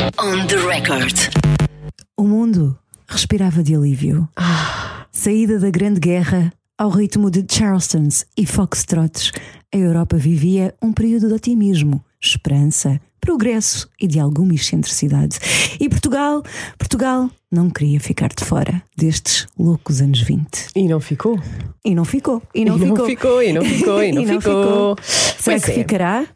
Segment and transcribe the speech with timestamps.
[0.00, 1.14] On the record.
[2.16, 4.26] O mundo respirava de alívio.
[5.12, 9.30] Saída da Grande Guerra ao ritmo de Charlestons e Foxtrots,
[9.70, 15.38] a Europa vivia um período de otimismo, esperança, progresso e de alguma excentricidade.
[15.78, 16.42] E Portugal,
[16.78, 20.68] Portugal não queria ficar de fora destes loucos anos 20.
[20.74, 21.38] E não ficou.
[21.84, 22.42] E não ficou.
[22.54, 23.06] E não, e não ficou.
[23.06, 23.42] ficou.
[23.42, 24.02] E não ficou.
[24.02, 24.96] E não, ficou.
[25.02, 25.74] Será Pois que é.
[25.74, 26.26] ficará?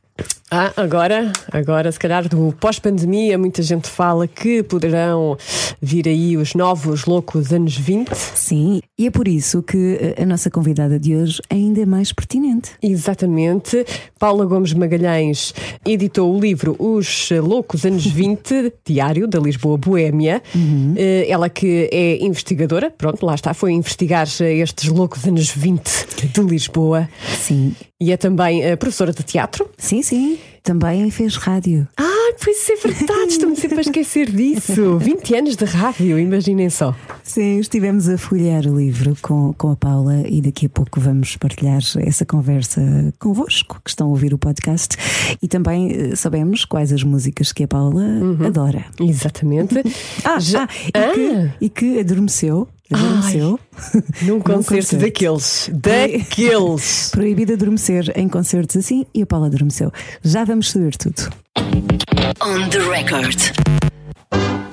[0.51, 5.37] Ah, agora, agora, se calhar, do pós-pandemia, muita gente fala que poderão
[5.81, 8.11] vir aí os novos loucos anos 20.
[8.15, 12.13] Sim, e é por isso que eh, a nossa convidada de hoje ainda é mais
[12.13, 12.73] pertinente.
[12.83, 13.85] Exatamente.
[14.19, 15.55] Paula Gomes Magalhães
[15.85, 20.43] editou o livro Os Loucos Anos 20, diário da Lisboa Boémia.
[20.97, 26.41] Eh, Ela que é investigadora, pronto, lá está, foi investigar estes loucos anos 20 de
[26.43, 27.09] Lisboa.
[27.41, 29.71] Sim, E é também eh, professora de teatro.
[29.79, 30.39] sim, sim.
[30.69, 31.87] Também fez rádio.
[31.95, 34.97] Ah, pois é verdade, estou-me sempre a esquecer disso.
[34.99, 36.97] 20 anos de rádio, imaginem só.
[37.23, 41.37] Sim, estivemos a folhear o livro com, com a Paula e daqui a pouco vamos
[41.37, 42.81] partilhar essa conversa
[43.19, 44.97] convosco que estão a ouvir o podcast
[45.43, 48.03] e também eh, sabemos quais as músicas que a Paula
[48.47, 48.87] adora.
[48.99, 49.75] Exatamente.
[50.25, 52.67] Ah, Já- ah, e, Que, e que adormeceu.
[52.93, 53.59] Adormeceu.
[54.23, 55.05] Num concerto, concerto.
[55.05, 55.71] daqueles.
[55.73, 57.09] Daqueles.
[57.11, 59.91] Proibido adormecer em concertos assim e a Paula adormeceu.
[60.23, 61.31] Já vamos saber tudo.
[62.41, 64.64] On the record.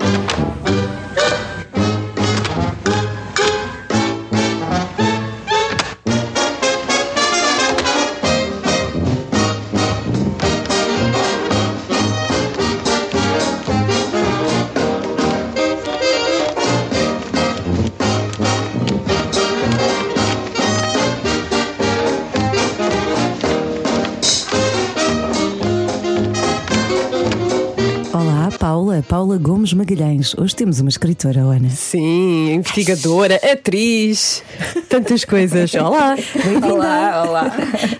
[29.21, 29.37] Paula.
[29.37, 30.33] Gomes Magalhães.
[30.35, 31.69] Hoje temos uma escritora, Ana.
[31.69, 34.43] Sim, investigadora, atriz,
[34.89, 35.75] tantas coisas.
[35.75, 36.15] Olá.
[36.15, 36.73] Bem-vinda.
[36.73, 37.51] Olá, olá.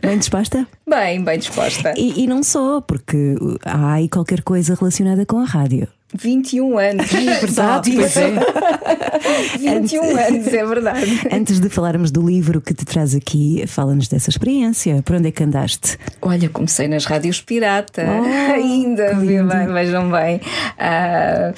[0.01, 0.67] Bem disposta?
[0.89, 1.93] Bem, bem disposta.
[1.95, 5.87] E, e não só, porque há aí qualquer coisa relacionada com a rádio.
[6.13, 7.07] 21 anos.
[7.11, 8.31] Verdade, pois é.
[9.57, 11.22] 21 anos, é verdade.
[11.31, 15.01] Antes de falarmos do livro que te traz aqui, fala-nos dessa experiência.
[15.03, 15.97] Por onde é que andaste?
[16.22, 18.03] Olha, comecei nas rádios pirata.
[18.05, 20.41] Oh, Ainda, vejam bem.
[20.77, 21.53] Ah,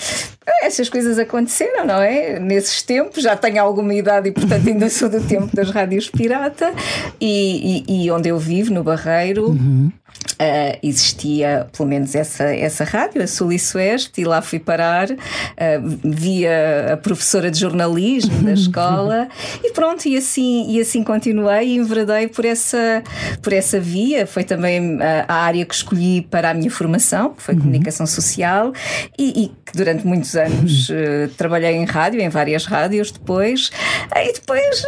[0.62, 2.40] essas coisas aconteceram, não é?
[2.40, 6.74] Nesses tempos, já tenho alguma idade e, portanto, ainda sou do tempo das rádios pirata.
[7.20, 9.58] E, e- e onde eu vivo, no Barreiro.
[10.40, 15.10] Ah, existia pelo menos essa, essa rádio, a Sul e Sueste, e lá fui parar.
[15.12, 19.28] ah, via a professora de jornalismo da escola
[19.64, 23.04] e pronto, e assim, e assim continuei e enveredei por essa,
[23.42, 24.26] por essa via.
[24.26, 28.74] Foi também ah, a área que escolhi para a minha formação, que foi comunicação social,
[29.18, 33.72] e, que durante muitos anos eh, trabalhei em rádio, em várias rádios depois.
[34.16, 34.86] E depois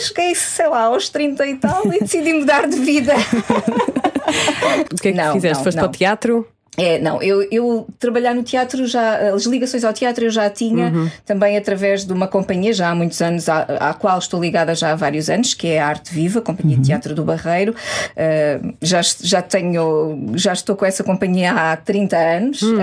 [0.00, 3.14] cheguei, sei lá, aos 30 e tal e decidi mudar de vida.
[4.92, 5.56] O que é que Não, fizeste?
[5.58, 5.84] não, Foste não.
[5.84, 6.48] para o teatro?
[6.76, 11.10] É, não, eu, eu trabalhar no teatro já, as ligações ao teatro eu já tinha
[11.26, 14.92] também através de uma companhia já há muitos anos, à, à qual estou ligada já
[14.92, 17.72] há vários anos, que é a Arte Viva, Companhia de Teatro do Barreiro.
[17.72, 22.76] Uh, já, já tenho, já estou com essa companhia há 30 anos uh,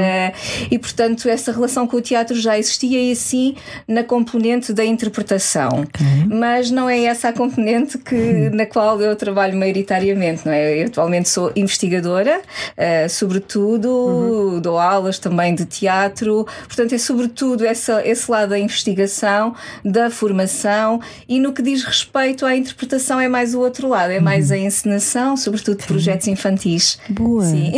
[0.70, 3.56] e, portanto, essa relação com o teatro já existia e assim
[3.88, 5.86] na componente da interpretação.
[6.28, 10.84] Mas não é essa a componente que, na qual eu trabalho maioritariamente, não é?
[10.84, 18.06] Eu atualmente sou investigadora, uh, sobretudo, dou aulas também de teatro, portanto, é sobretudo essa,
[18.06, 23.54] esse lado da investigação, da formação e no que diz respeito à interpretação é mais
[23.54, 27.00] o outro lado, é mais a encenação, sobretudo de projetos infantis.
[27.10, 27.46] Boa.
[27.46, 27.72] Sim.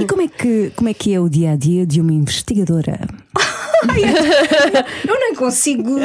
[0.00, 3.00] E como é que, como é, que é o dia a dia de uma investigadora?
[5.06, 5.98] Eu nem consigo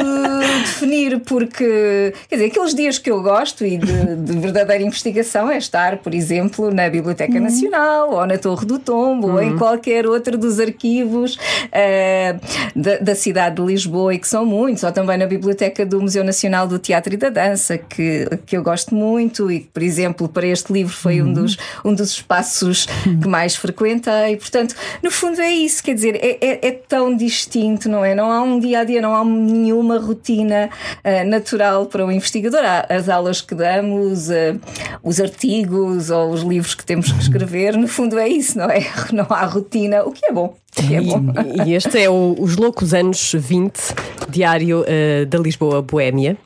[0.62, 5.58] definir porque, quer dizer, aqueles dias que eu gosto e de, de verdadeira investigação é
[5.58, 10.36] estar, por exemplo, na Biblioteca Nacional ou na Torre do Tombo ou em qualquer outro
[10.36, 11.38] dos arquivos
[11.70, 12.36] eh,
[12.74, 16.24] da, da cidade de Lisboa e que são muitos, ou também na Biblioteca do Museu
[16.24, 20.28] Nacional do Teatro e da Dança, que, que eu gosto muito e que, por exemplo,
[20.28, 24.36] para este livro foi um, dos, um dos espaços que mais frequentei.
[24.36, 28.14] Portanto, no fundo é isso, quer dizer, é, é, é tão distinto, não é?
[28.14, 30.68] Não há um dia a dia, não há nenhuma rotina
[31.04, 32.60] ah, natural para o investigador.
[32.64, 34.54] Há as aulas que damos, ah,
[35.02, 38.80] os artigos ou os livros que temos que escrever, no fundo é isso, não é?
[39.12, 40.54] Não há rotina, o que é bom.
[40.74, 41.20] Que é bom.
[41.64, 43.72] E, e este é o- Os Loucos Anos 20,
[44.28, 46.36] diário eh, da Lisboa Boémia.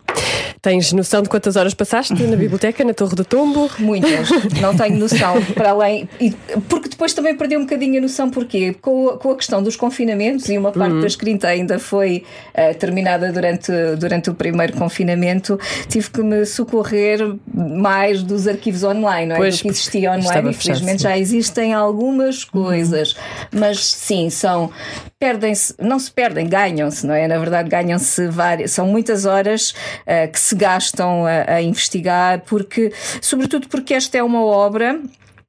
[0.66, 3.70] Tens noção de quantas horas passaste na biblioteca, na Torre do Tombo?
[3.78, 4.28] Muitas,
[4.60, 5.40] não tenho noção.
[5.54, 6.08] Para além.
[6.20, 6.32] E,
[6.68, 8.74] porque depois também perdi um bocadinho a noção, porquê?
[8.82, 11.00] Com, a, com a questão dos confinamentos, e uma parte uhum.
[11.02, 15.56] da escrita ainda foi uh, terminada durante, durante o primeiro confinamento,
[15.88, 17.20] tive que me socorrer
[17.54, 19.38] mais dos arquivos online, não é?
[19.38, 20.50] Pois, Do que existia online.
[20.50, 23.60] Infelizmente já existem algumas coisas, uhum.
[23.60, 24.72] mas sim, são.
[25.18, 27.26] Perdem-se, não se perdem, ganham-se, não é?
[27.26, 28.72] Na verdade, ganham-se várias.
[28.72, 34.22] São muitas horas uh, que se gastam a, a investigar, porque, sobretudo porque esta é
[34.22, 35.00] uma obra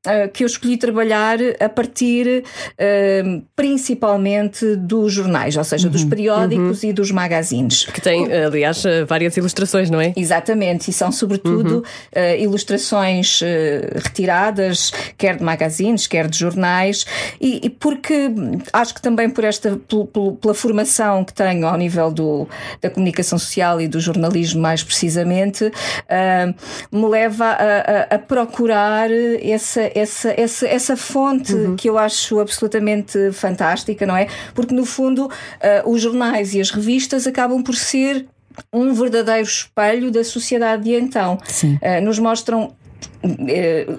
[0.08, 6.06] eh, que eu escolhi trabalhar a partir uh, principalmente dos jornais, ou seja, uhum, dos
[6.06, 6.90] periódicos uhum.
[6.90, 7.86] e dos magazines.
[7.86, 10.14] Que tem, aliás, eh, várias ilustrações, não é?
[10.16, 11.82] Exatamente, e são sobretudo uhum.
[11.82, 13.42] uh, ilustrações
[13.96, 17.06] retiradas, quer de magazines, quer de jornais,
[17.42, 18.32] e, e porque
[18.72, 19.80] acho que também por esta,
[20.42, 22.48] pela formação que tenho ao nível do,
[22.82, 25.72] da comunicação social e do jornalismo, mais precisamente,
[26.92, 29.10] me leva a, a, a procurar
[29.42, 31.76] essa essa, essa, essa fonte uhum.
[31.76, 34.28] que eu acho absolutamente fantástica, não é?
[34.54, 38.26] Porque no fundo uh, os jornais e as revistas acabam por ser
[38.74, 41.38] um verdadeiro espelho da sociedade de então.
[41.64, 42.76] Uh, nos mostram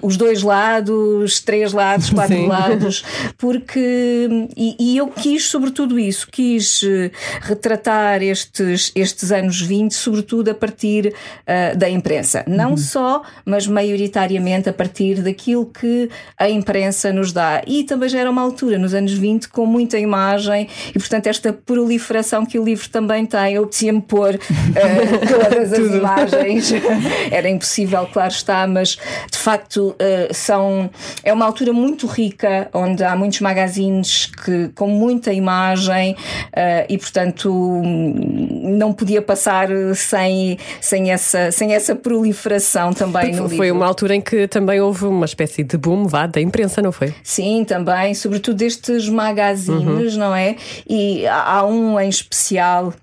[0.01, 2.47] os dois lados, três lados, quatro Sim.
[2.47, 3.03] lados,
[3.37, 7.11] porque e, e, eu quis sobretudo isso, quis eh,
[7.41, 12.43] retratar estes, estes anos 20, sobretudo a partir uh, da imprensa.
[12.47, 12.77] Não uhum.
[12.77, 17.61] só, mas maioritariamente a partir daquilo que a imprensa nos dá.
[17.65, 21.51] E também já era uma altura, nos anos 20, com muita imagem e, portanto, esta
[21.51, 24.39] proliferação que o livro também tem, eu me pôr uh,
[25.27, 26.73] todas as imagens.
[27.31, 28.97] era impossível, claro está, mas
[29.31, 30.89] de facto uh, são
[31.23, 36.97] é uma altura muito rica onde há muitos magazines que com muita imagem uh, e
[36.97, 43.75] portanto não podia passar sem sem essa sem essa proliferação também no foi livro.
[43.75, 47.13] uma altura em que também houve uma espécie de boom vá, da imprensa não foi
[47.23, 50.19] sim também sobretudo destes magazines uhum.
[50.19, 50.55] não é
[50.87, 52.93] e há um em especial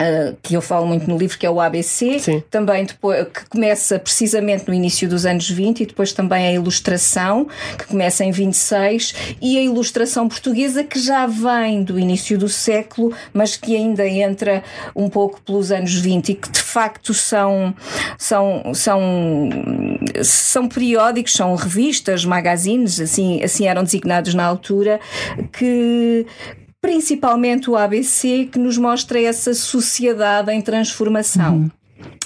[0.00, 2.42] Uh, que eu falo muito no livro, que é o ABC, Sim.
[2.50, 7.46] também depois, que começa precisamente no início dos anos 20 e depois também a ilustração,
[7.76, 13.12] que começa em 26, e a ilustração portuguesa que já vem do início do século,
[13.34, 14.64] mas que ainda entra
[14.96, 17.74] um pouco pelos anos 20 e que de facto são,
[18.16, 19.00] são, são,
[20.22, 25.00] são periódicos, são revistas, magazines, assim, assim eram designados na altura,
[25.52, 26.26] que,
[26.80, 31.54] principalmente o ABC, que nos mostra essa sociedade em transformação.
[31.54, 31.70] Uhum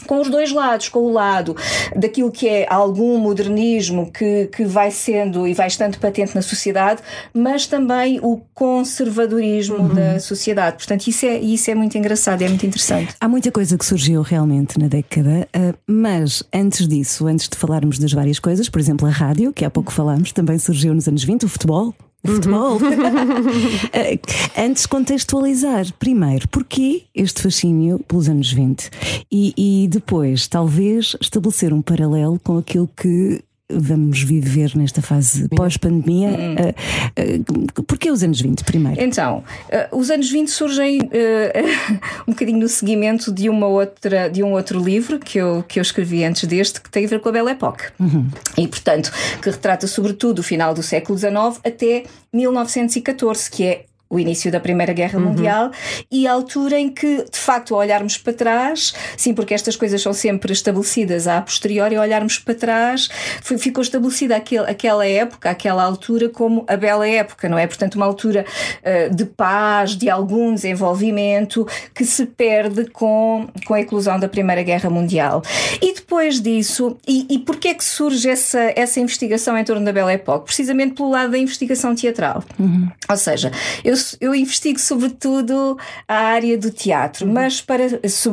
[0.07, 1.57] com os dois lados, com o lado
[1.97, 7.03] daquilo que é algum modernismo que, que vai sendo e vai estando patente na sociedade,
[7.33, 9.95] mas também o conservadorismo uhum.
[9.95, 10.77] da sociedade.
[10.77, 13.15] Portanto, isso é, isso é muito engraçado, é muito interessante.
[13.21, 17.99] Há muita coisa que surgiu realmente na década, eh, mas antes disso, antes de falarmos
[17.99, 21.25] das várias coisas, por exemplo, a rádio, que há pouco falámos, também surgiu nos anos
[21.25, 22.79] 20, o futebol, futebol.
[23.93, 24.19] Eh,
[24.57, 28.91] antes contextualizar, primeiro, porquê este fascínio pelos anos 20?
[29.31, 33.43] E, e depois, talvez, estabelecer um paralelo com aquilo que
[33.79, 36.29] vamos viver nesta fase pós-pandemia.
[36.29, 36.55] Hum.
[36.55, 39.01] Uh, uh, porquê os anos 20 primeiro?
[39.01, 41.01] Então, uh, os anos 20 surgem
[42.27, 45.83] um bocadinho no seguimento de uma outra de um outro livro que eu, que eu
[45.83, 47.85] escrevi antes deste, que tem a ver com a Belle Époque.
[47.99, 48.29] Uhum.
[48.57, 54.19] E, portanto, que retrata sobretudo o final do século XIX até 1914, que é o
[54.19, 55.27] início da Primeira Guerra uhum.
[55.27, 55.71] Mundial
[56.11, 60.01] e a altura em que, de facto, ao olharmos para trás, sim, porque estas coisas
[60.01, 63.09] são sempre estabelecidas a posteriori, ao olharmos para trás,
[63.43, 67.67] foi, ficou estabelecida aquele, aquela época, aquela altura, como a bela época, não é?
[67.67, 68.45] Portanto, uma altura
[68.83, 74.63] uh, de paz, de algum desenvolvimento que se perde com, com a eclosão da Primeira
[74.63, 75.43] Guerra Mundial.
[75.81, 79.93] E depois disso, e, e porquê é que surge essa, essa investigação em torno da
[79.93, 80.41] Bela Época?
[80.41, 82.45] Precisamente pelo lado da investigação teatral.
[82.59, 82.89] Uhum.
[83.09, 83.51] Ou seja,
[83.85, 87.85] eu eu investigo sobretudo a área do teatro, mas para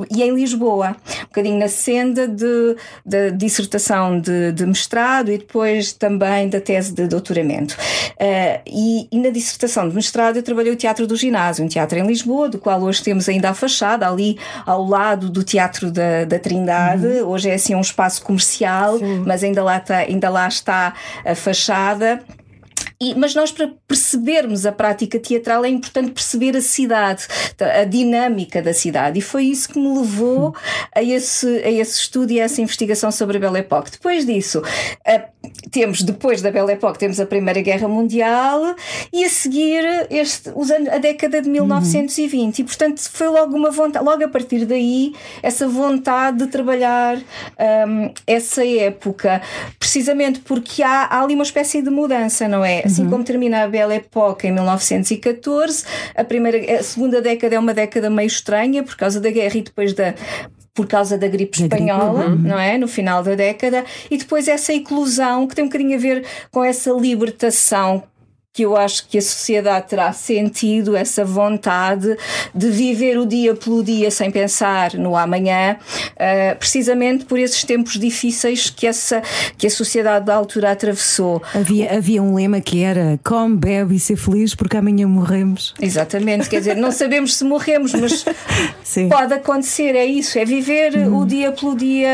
[0.09, 2.75] e em Lisboa, um bocadinho na senda de,
[3.05, 7.75] de dissertação de, de, mestrado e depois também da tese de doutoramento.
[8.13, 11.97] Uh, e, e, na dissertação de mestrado eu trabalhei o Teatro do Ginásio, um teatro
[11.97, 16.25] em Lisboa, do qual hoje temos ainda a fachada, ali ao lado do Teatro da,
[16.25, 17.05] da Trindade.
[17.05, 17.29] Uhum.
[17.29, 19.23] Hoje é assim um espaço comercial, Sim.
[19.25, 20.93] mas ainda lá, está, ainda lá está
[21.25, 22.21] a fachada.
[23.01, 27.25] E, mas nós, para percebermos a prática teatral, é importante perceber a cidade,
[27.59, 29.17] a dinâmica da cidade.
[29.17, 30.55] E foi isso que me levou
[30.93, 33.89] a esse, a esse estudo e a essa investigação sobre a Belle Époque.
[33.89, 34.61] Depois disso,
[35.71, 38.75] temos depois da Belle Époque temos a Primeira Guerra Mundial
[39.11, 43.71] e a seguir este, os anos, a década de 1920 e portanto foi logo uma
[43.71, 49.41] vontade, logo a partir daí essa vontade de trabalhar um, essa época,
[49.79, 52.83] precisamente porque há, há, ali uma espécie de mudança, não é?
[52.85, 57.73] Assim como termina a Belle Époque em 1914, a primeira, a segunda década é uma
[57.73, 60.13] década meio estranha por causa da guerra e depois da
[60.73, 62.35] por causa da gripe espanhola, uhum.
[62.35, 62.77] não é?
[62.77, 66.63] No final da década, e depois essa eclosão que tem um bocadinho a ver com
[66.63, 68.03] essa libertação
[68.53, 72.17] que eu acho que a sociedade terá sentido essa vontade
[72.53, 77.97] de viver o dia pelo dia sem pensar no amanhã, uh, precisamente por esses tempos
[77.97, 79.21] difíceis que, essa,
[79.57, 81.41] que a sociedade da altura atravessou.
[81.55, 85.73] Havia, havia um lema que era come, bebe e ser feliz porque amanhã morremos.
[85.81, 88.25] Exatamente, quer dizer, não sabemos se morremos, mas
[89.09, 92.09] pode acontecer, é isso, é viver o dia pelo dia,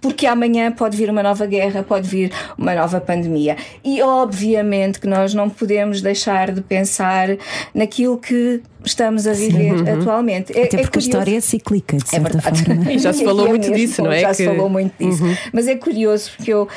[0.00, 3.56] porque amanhã pode vir uma nova guerra, pode vir uma nova pandemia.
[3.84, 7.36] E obviamente que nós não podemos deixar de pensar
[7.74, 10.00] naquilo que estamos a viver uhum.
[10.00, 10.56] atualmente.
[10.56, 12.90] É, Até é porque é a história é cíclica, de certa é forma.
[12.90, 14.20] E já se falou muito disso, não é?
[14.20, 14.34] Já que...
[14.34, 15.24] se falou muito disso.
[15.24, 15.36] Uhum.
[15.52, 16.68] Mas é curioso porque eu,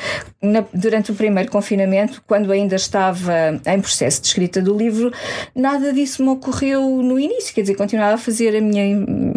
[0.42, 5.12] na, durante o primeiro confinamento, quando ainda estava em processo de escrita do livro,
[5.54, 7.54] nada disso me ocorreu no início.
[7.54, 8.84] Quer dizer, continuava a fazer a minha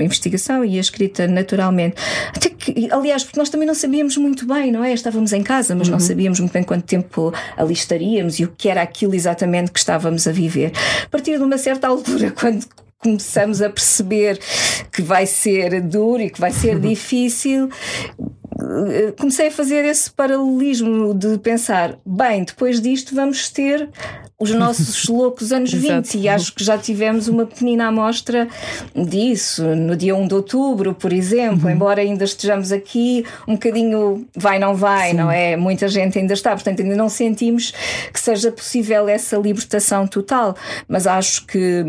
[0.04, 1.96] investigação e a escrita naturalmente.
[2.36, 4.94] Até que, aliás, porque nós também não sabíamos muito bem, não é?
[4.94, 5.94] Estávamos em casa, mas uhum.
[5.94, 9.80] não sabíamos muito bem quanto tempo ali estaríamos e o que era aquilo exatamente que
[9.80, 10.72] estávamos a viver.
[11.06, 12.63] A partir de uma certa altura, quando
[13.04, 14.40] começamos a perceber
[14.92, 17.70] que vai ser duro e que vai ser difícil,
[19.18, 23.90] comecei a fazer esse paralelismo de pensar, bem, depois disto vamos ter
[24.40, 28.48] os nossos loucos anos 20 e acho que já tivemos uma pequenina amostra
[28.96, 31.72] disso no dia 1 de outubro, por exemplo, uhum.
[31.72, 35.18] embora ainda estejamos aqui um bocadinho vai não vai, Sim.
[35.18, 35.56] não é?
[35.56, 37.74] Muita gente ainda está, portanto ainda não sentimos
[38.12, 40.56] que seja possível essa libertação total,
[40.88, 41.86] mas acho que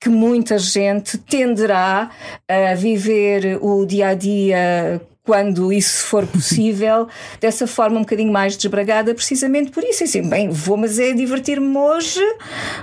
[0.00, 2.10] que muita gente tenderá
[2.48, 7.06] a viver o dia a dia quando isso for possível,
[7.38, 10.02] dessa forma um bocadinho mais desbragada, precisamente por isso.
[10.02, 12.22] Assim, bem, vou, mas é divertir-me hoje,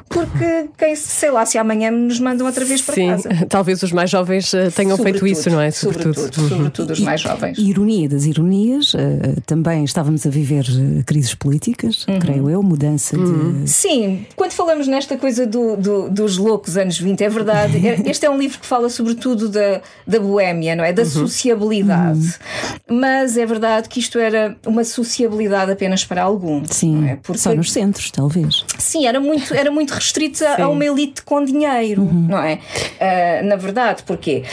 [0.07, 3.29] porque quem sei lá se amanhã nos mandam outra vez para Sim, casa.
[3.49, 5.71] talvez os mais jovens eh, tenham sobretudo, feito isso, não é?
[5.71, 6.49] Sobretudo, sobretudo, uhum.
[6.49, 7.57] sobretudo os mais jovens.
[7.57, 12.19] E, ironia das ironias, eh, também estávamos a viver eh, crises políticas, uhum.
[12.19, 13.63] creio eu, mudança uhum.
[13.63, 13.71] de.
[13.71, 17.81] Sim, quando falamos nesta coisa do, do, dos loucos anos 20, é verdade.
[18.05, 20.93] Este é um livro que fala sobretudo da, da boémia, não é?
[20.93, 21.09] Da uhum.
[21.09, 22.34] sociabilidade.
[22.89, 26.69] Mas é verdade que isto era uma sociabilidade apenas para alguns.
[26.69, 27.15] Sim, é?
[27.21, 28.65] Porque, só nos centros, talvez.
[28.77, 32.27] Sim, era muito, era muito restrita a uma elite com dinheiro, uhum.
[32.29, 32.55] não é?
[32.55, 34.43] Uh, na verdade, porquê?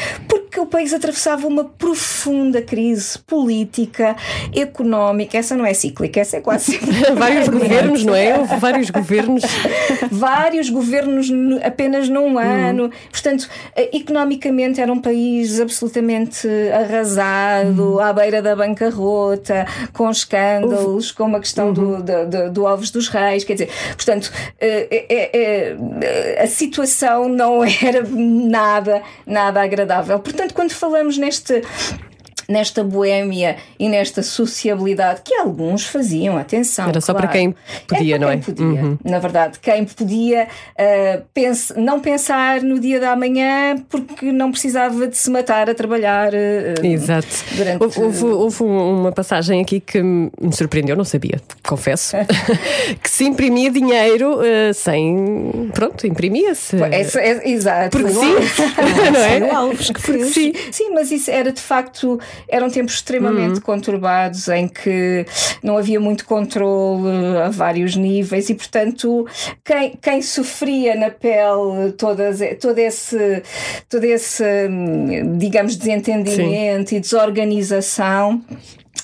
[0.53, 4.15] Porque o país atravessava uma profunda crise política,
[4.55, 6.79] económica, essa não é cíclica, essa é quase
[7.17, 8.39] Vários governos, não é?
[8.39, 9.43] Houve vários governos.
[10.13, 11.31] vários governos
[11.65, 12.39] apenas num uhum.
[12.39, 12.91] ano.
[13.11, 13.49] Portanto,
[13.95, 18.01] economicamente era um país absolutamente arrasado uhum.
[18.01, 21.73] à beira da bancarrota, com escândalos, com uma questão uhum.
[21.73, 24.31] do, do, do, Alves dos Reis, quer dizer, portanto,
[24.61, 30.19] é, é, a situação não era nada, nada agradável.
[30.19, 31.63] Portanto, quando falamos neste
[32.49, 36.89] nesta boémia e nesta sociabilidade que alguns faziam, atenção.
[36.89, 37.29] Era só claro.
[37.29, 37.55] para quem
[37.87, 38.37] podia, é não é?
[38.37, 38.99] Podia, uhum.
[39.05, 45.07] Na verdade, quem podia uh, pense, não pensar no dia da manhã porque não precisava
[45.07, 46.33] de se matar a trabalhar.
[46.33, 47.27] Uh, Exato.
[47.57, 47.99] Durante...
[47.99, 52.17] Houve, houve, uma passagem aqui que me surpreendeu, não sabia, confesso,
[53.03, 55.71] que se imprimia dinheiro uh, sem.
[55.75, 56.77] Pronto, imprimia-se.
[56.83, 57.99] É, é, exato.
[57.99, 58.35] Porque sim,
[59.13, 59.51] não é?
[59.51, 60.33] Alves que fez.
[60.33, 60.53] Sim.
[60.71, 63.61] sim, mas isso era de facto eram tempos extremamente uhum.
[63.61, 65.25] conturbados em que
[65.63, 67.09] não havia muito controle
[67.45, 69.27] a vários níveis e, portanto,
[69.65, 73.43] quem, quem sofria na pele todas, todo, esse,
[73.89, 76.97] todo esse, hum, digamos, desentendimento Sim.
[76.97, 78.43] e desorganização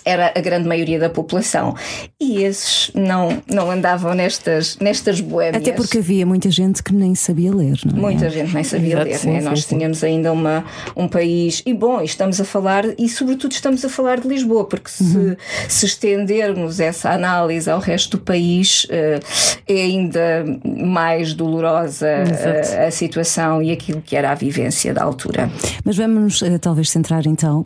[0.08, 1.74] era a grande maioria da população.
[2.18, 5.62] E esses não, não andavam nestas, nestas boémias.
[5.62, 8.00] Até porque havia muita gente que nem sabia ler, não é?
[8.00, 9.40] Muita gente nem sabia Exato, ler, sim, né?
[9.40, 9.76] sim, Nós sim.
[9.76, 10.64] tínhamos ainda uma,
[10.96, 11.62] um país.
[11.66, 15.36] E bom, estamos a falar, e sobretudo estamos a falar de Lisboa, porque se, uhum.
[15.68, 19.20] se estendermos essa análise ao resto do país, uh,
[19.68, 25.50] é ainda mais dolorosa uh, a situação e aquilo que era a vivência da altura.
[25.84, 27.62] Mas vamos uh, talvez centrar então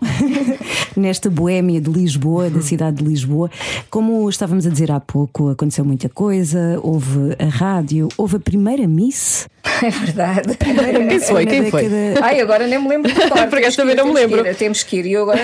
[0.97, 3.51] nesta boémia de Lisboa Lisboa, da cidade de Lisboa.
[3.91, 8.87] Como estávamos a dizer há pouco, aconteceu muita coisa, houve a rádio, houve a primeira
[8.89, 9.47] Miss.
[9.83, 10.57] É verdade.
[10.59, 11.47] Quem foi?
[11.47, 11.89] Quem foi?
[11.89, 13.29] Década- Ai, agora nem me lembro de cor.
[13.49, 14.51] Por acaso Temos que também não me temos que lembro.
[14.51, 15.07] ir, Temos que ir.
[15.07, 15.41] E eu agora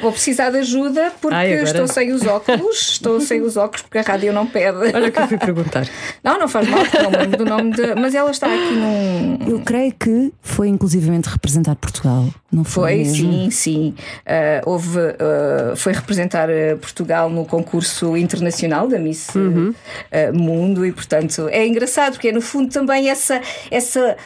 [0.00, 1.70] vou precisar de ajuda porque Ai, agora.
[1.70, 2.90] estou sem os óculos.
[2.92, 4.78] Estou sem os óculos porque a rádio não pede.
[4.94, 5.86] Olha o que eu fui perguntar.
[6.24, 7.94] Não, não faz mal, porque não me lembro do nome de.
[7.94, 9.38] Mas ela está aqui num.
[9.46, 12.82] Eu creio que foi inclusivamente representar Portugal, não foi?
[12.92, 13.14] Foi, mesmo?
[13.32, 13.94] sim, sim.
[14.24, 20.92] Ah, houve, ah, foi representar ah, Portugal no concurso internacional da Miss ah, Mundo e,
[20.92, 23.40] portanto, é engraçado porque é no fundo também essa,
[23.70, 24.16] essa,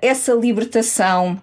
[0.00, 1.40] essa libertação.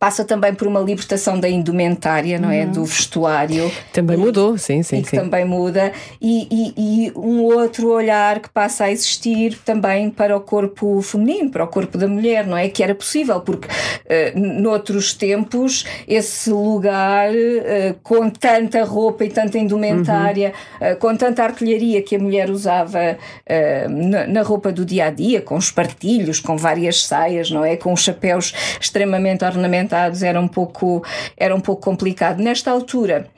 [0.00, 2.64] Passa também por uma libertação da indumentária, não é?
[2.64, 3.70] Do vestuário.
[3.92, 5.16] Também mudou, sim, sim, e que sim.
[5.18, 10.40] também muda, e, e- e um outro olhar que passa a existir também para o
[10.40, 12.70] corpo feminino, para o corpo da mulher, não é?
[12.70, 13.68] Que era possível, porque
[14.06, 21.44] eh, noutros tempos esse lugar eh, com tanta roupa e tanta indumentária, eh, com tanta
[21.44, 25.70] artilharia que a mulher usava eh, na, na roupa do dia a dia, com os
[25.70, 27.76] partilhos, com várias saias, não é?
[27.76, 29.89] Com os chapéus extremamente ornamentados,
[30.22, 31.04] era um pouco,
[31.36, 32.38] era um pouco complicado.
[32.38, 33.28] Nesta altura,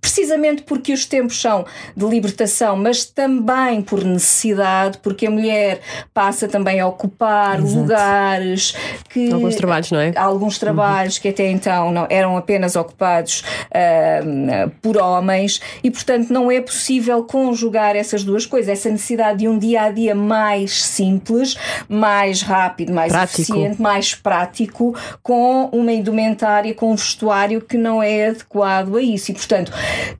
[0.00, 1.64] precisamente porque os tempos são
[1.96, 5.80] de libertação, mas também por necessidade, porque a mulher
[6.12, 7.80] passa também a ocupar Exato.
[7.80, 8.74] lugares
[9.08, 10.12] que Alguns trabalhos, não é?
[10.16, 16.50] alguns trabalhos que até então não eram apenas ocupados ah, por homens e portanto não
[16.50, 21.56] é possível conjugar essas duas coisas essa necessidade de um dia a dia mais simples
[21.88, 23.42] mais rápido mais Prático.
[23.42, 29.30] eficiente mais prático com uma indumentária com um vestuário que não é adequado a isso
[29.30, 29.49] e portanto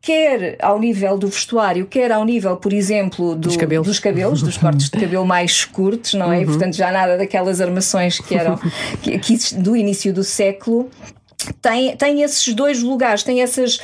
[0.01, 3.87] quer ao nível do vestuário quer ao nível por exemplo do- Dos cabelos.
[3.87, 6.43] dos cabelos dos cortes de cabelo mais curtos não é Uhum.
[6.43, 8.59] e portanto já nada daquelas armações que eram
[9.03, 10.89] que, que do início do século
[11.63, 13.79] tem, tem esses dois lugares, tem, essas,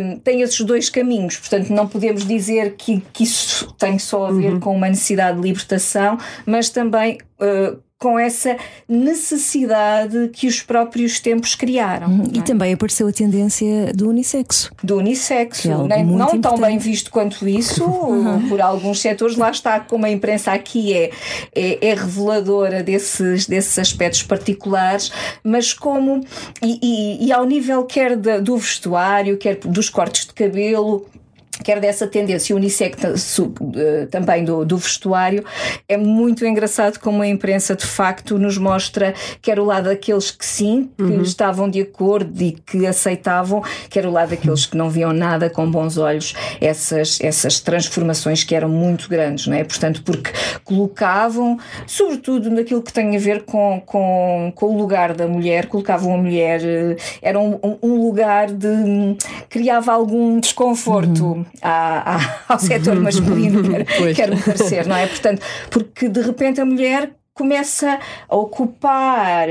[0.00, 1.36] hum, tem esses dois caminhos.
[1.36, 4.40] Portanto, não podemos dizer que, que isso tem só a Uhum.
[4.40, 8.54] ver com uma necessidade de libertação, mas também uh, com essa
[8.86, 12.06] necessidade que os próprios tempos criaram.
[12.30, 12.44] E não é?
[12.44, 14.70] também apareceu a tendência do unissexo.
[14.82, 16.60] do unissexo, é muito não tão importante.
[16.60, 17.82] bem visto quanto isso,
[18.50, 19.36] por alguns setores.
[19.38, 21.10] Lá está, como a imprensa aqui é,
[21.54, 25.10] é, é reveladora desses, desses aspectos particulares,
[25.42, 26.20] mas como,
[26.62, 31.06] e, e- e ao nível quer da- do vestuário, quer dos cortes de cabelo.
[31.62, 32.96] Quer dessa tendência unissex
[33.76, 35.44] eh, também do, do vestuário,
[35.88, 40.44] é muito engraçado como a imprensa de facto nos mostra quer o lado daqueles que
[40.44, 45.12] sim, que estavam de acordo e que aceitavam, quer o lado daqueles que não viam
[45.12, 49.62] nada com bons olhos essas, essas transformações que eram muito grandes, não é?
[49.64, 50.30] Portanto, porque
[50.64, 56.14] colocavam, sobretudo naquilo que tem a ver com, com, com o lugar da mulher, colocavam
[56.14, 58.66] a mulher, eh, era um, um- lugar de.
[58.66, 59.16] hum,
[59.48, 65.06] criava algum desconforto à- à- ao setor masculino, quer, quer me parecer, não é?
[65.06, 69.48] Portanto, porque de repente a mulher começa a ocupar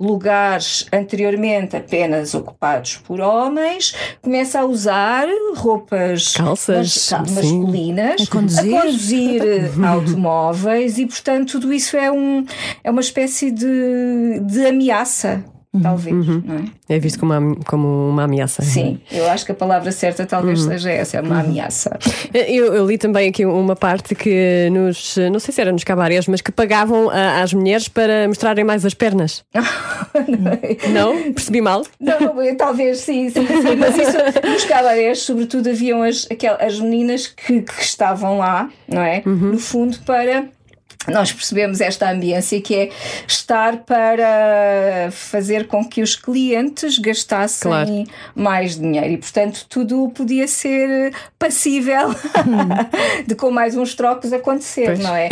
[0.00, 7.34] lugares anteriormente apenas ocupados por homens, começa a usar roupas Calças, mas- sim.
[7.60, 8.70] masculinas, A conduzir.
[8.80, 12.46] conduzir, eh, automóveis e, portanto, tudo isso é, um,
[12.82, 15.44] é uma espécie de, de ameaça,
[15.82, 16.64] talvez, não é?
[16.96, 18.62] É visto como uma, como uma ameaça.
[18.62, 21.98] Sim, eu acho que a palavra certa talvez seja essa, é uma ameaça.
[22.32, 26.26] Eu, eu li também aqui uma parte que nos, não sei se era nos cabarés,
[26.28, 29.44] mas que pagavam a- às mulheres para mostrarem mais as pernas.
[30.92, 31.32] Não?
[31.32, 31.84] Percebi mal?
[31.98, 34.16] Não, eu- talvez sim, sim, sim, mas isso
[34.48, 39.22] nos cabarés, sobretudo, haviam as, aquel- as meninas que, que estavam lá, não é?
[39.24, 40.44] No fundo, para.
[41.10, 42.90] Nós percebemos esta ambiência que é
[43.26, 48.04] estar para fazer com que os clientes gastassem Claro.
[48.34, 52.14] mais dinheiro e, portanto, tudo podia ser passível
[53.26, 54.98] de com mais uns trocos acontecer, Pois.
[55.00, 55.28] não é?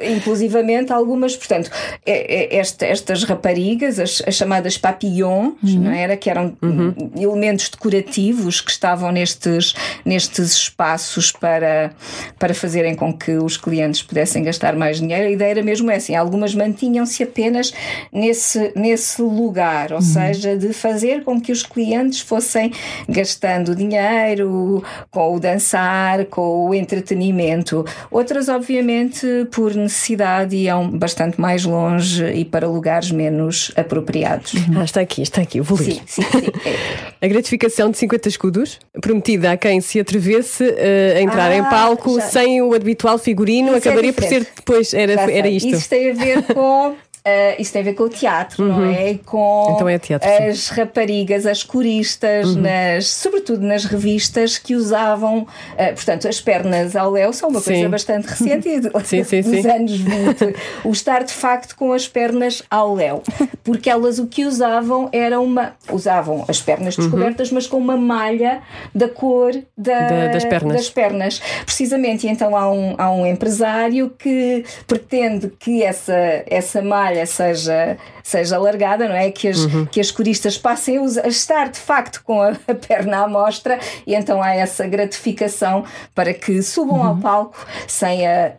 [0.00, 1.70] Eh, inclusivamente algumas, portanto,
[2.04, 6.16] é- é- esta- estas raparigas, as, as chamadas papillons, não era?
[6.16, 11.92] Que eram hum, elementos decorativos que estavam nestes, nestes espaços para,
[12.38, 15.17] para fazerem com que os clientes pudessem gastar mais dinheiro.
[15.24, 16.16] A ideia era mesmo essa.
[16.18, 17.72] Algumas mantinham-se apenas
[18.12, 22.72] nesse, nesse lugar, ou seja, de fazer com que os clientes fossem
[23.08, 27.84] gastando dinheiro com o dançar, com o entretenimento.
[28.10, 34.52] Outras, obviamente, por necessidade, iam bastante mais longe e para lugares menos apropriados.
[34.76, 35.94] Ah, está aqui, está aqui, eu vou ler.
[35.94, 36.46] Sim, sim, sim.
[36.64, 36.98] É.
[37.20, 41.64] A gratificação de 50 escudos, prometida a quem se atrevesse eh, a entrar Ah, em
[41.64, 42.26] palco já.
[42.28, 44.94] sem o habitual figurino, Isso é acabaria por ser depois.
[44.98, 45.68] Era, era isto.
[45.68, 46.96] Isso tem a ver com
[47.28, 48.80] Uh, isso tem a ver com o teatro, uhum.
[48.80, 49.18] não é?
[49.24, 50.74] Com então é teatro, as sim.
[50.74, 52.62] raparigas, as coristas, uhum.
[52.62, 57.72] nas, sobretudo nas revistas que usavam, uh, portanto, as pernas ao léu são uma sim.
[57.72, 58.68] coisa bastante recente
[59.04, 60.56] sim, sim, dos anos 20.
[60.84, 63.22] o estar de facto com as pernas ao léu,
[63.62, 65.74] porque elas o que usavam era uma.
[65.90, 67.04] usavam as pernas uhum.
[67.04, 67.54] descobertas, uhum.
[67.54, 68.62] mas com uma malha
[68.94, 70.76] da cor da, das, pernas.
[70.76, 71.42] das pernas.
[71.64, 77.96] Precisamente, e então há um, há um empresário que pretende que essa, essa malha seja,
[78.22, 79.30] seja alargada, não é?
[79.30, 79.86] Que as, uhum.
[79.86, 84.14] que as coristas passem a estar de facto com a, a, perna à mostra e
[84.14, 87.06] então há essa gratificação para que subam uhum.
[87.06, 88.52] ao palco sem a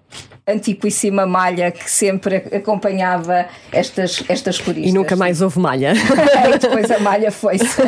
[0.47, 4.91] antiquíssima malha que sempre acompanhava estas, estas coristas.
[4.91, 5.93] E nunca mais houve malha.
[6.53, 7.81] e depois a malha foi-se.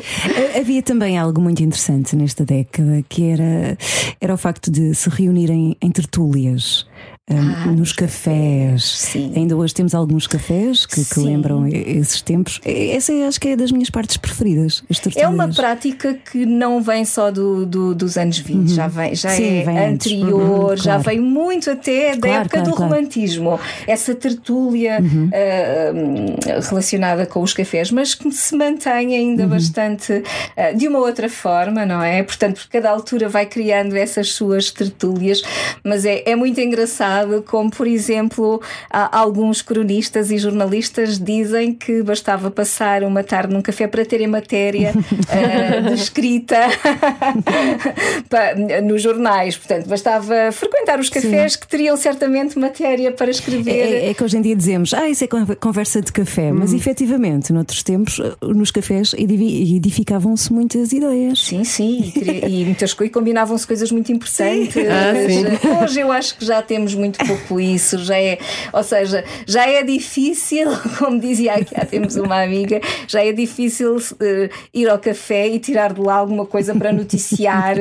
[0.56, 3.76] Havia também algo muito interessante nesta década que era,
[4.20, 6.86] era o facto de se reunirem em tertúlias
[7.30, 8.84] ah, nos cafés.
[8.84, 9.32] Sim.
[9.34, 12.60] Ainda hoje temos alguns cafés que, que, lembram esses tempos.
[12.62, 14.84] Essa é, acho que é das minhas partes preferidas.
[15.16, 18.68] É uma prática que não vem só do, do dos anos 20, uhum.
[18.68, 22.56] já, vem, já Sim, é vem anterior, uhum, já vem muito até da claro, época
[22.58, 22.92] claro, do claro.
[22.92, 23.60] romantismo.
[23.86, 25.30] Essa tertúlia uhum.
[25.30, 29.48] uh, relacionada com os cafés, mas que se mantém ainda uhum.
[29.48, 32.22] bastante uh, de uma outra forma, não é?
[32.22, 35.42] Portanto, cada altura vai criando essas suas tertúlias,
[35.82, 37.13] mas é, é muito engraçado
[37.46, 43.86] como por exemplo, alguns cronistas e jornalistas dizem que bastava passar uma tarde num café
[43.86, 46.60] para terem matéria uh, de escrita
[48.82, 49.56] nos jornais.
[49.56, 51.60] Portanto, bastava frequentar os cafés Sim.
[51.60, 53.70] que teriam certamente matéria para escrever.
[53.70, 56.78] É, é, que hoje em dia dizemos, ah, isso é conversa de café, mas uhum.
[56.78, 61.44] efetivamente, noutros tempos, nos cafés edificavam-se muitas ideias.
[61.44, 64.76] Sim, sim, e, e muitas coisas, combinavam-se coisas muito importantes.
[64.76, 68.38] Ah, hoje eu acho que já temos muito pouco isso, já é,
[68.72, 73.96] ou seja, já é difícil, como dizia aqui, há temos uma amiga, já é difícil
[73.96, 77.76] uh, ir ao café e tirar de lá alguma coisa para noticiar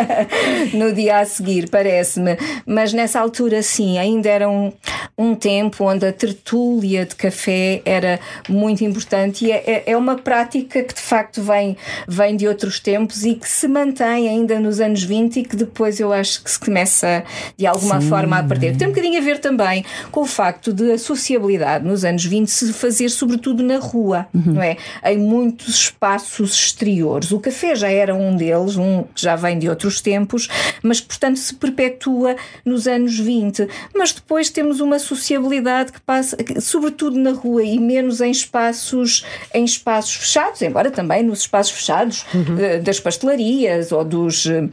[0.74, 2.36] no dia a seguir, parece-me.
[2.66, 4.72] Mas nessa altura, sim, ainda era um,
[5.16, 10.16] um tempo onde a tertúlia de café era muito importante e é, é, é uma
[10.16, 14.80] prática que de facto vem, vem de outros tempos e que se mantém ainda nos
[14.80, 17.24] anos 20 e que depois eu acho que se começa
[17.56, 18.08] de alguma sim.
[18.08, 18.76] forma a perder.
[18.76, 22.48] Tem um bocadinho a ver também com o facto de a sociabilidade nos anos 20
[22.48, 24.54] se fazer sobretudo na rua, uhum.
[24.54, 24.76] não é?
[25.04, 27.32] Em muitos espaços exteriores.
[27.32, 30.48] O café já era um deles, um que já vem de outros tempos,
[30.82, 33.68] mas portanto se perpetua nos anos 20.
[33.94, 39.24] Mas depois temos uma sociabilidade que passa sobretudo na rua e menos em espaços
[39.54, 42.58] em espaços fechados, embora também nos espaços fechados uhum.
[42.58, 44.68] Eh, das pastelarias ou dos eh,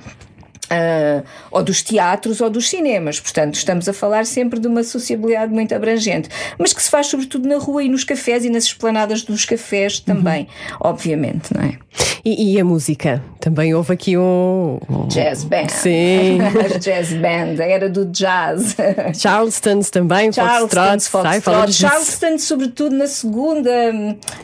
[0.66, 3.20] Uh, ou dos teatros ou dos cinemas.
[3.20, 7.48] Portanto, estamos a falar sempre de uma sociabilidade muito abrangente, mas que se faz sobretudo
[7.48, 10.78] na rua e nos cafés e nas esplanadas dos cafés também, uhum.
[10.82, 11.78] obviamente, não é?
[12.26, 13.22] E, e, a música?
[13.40, 14.80] Também houve aqui um.
[15.08, 15.70] Jazz band.
[15.70, 16.40] Sim.
[16.82, 18.76] jazz band, era do jazz.
[19.14, 21.72] Charleston's também, Charleston's, Foxtrot.
[21.72, 23.72] Charleston, sobretudo na segunda,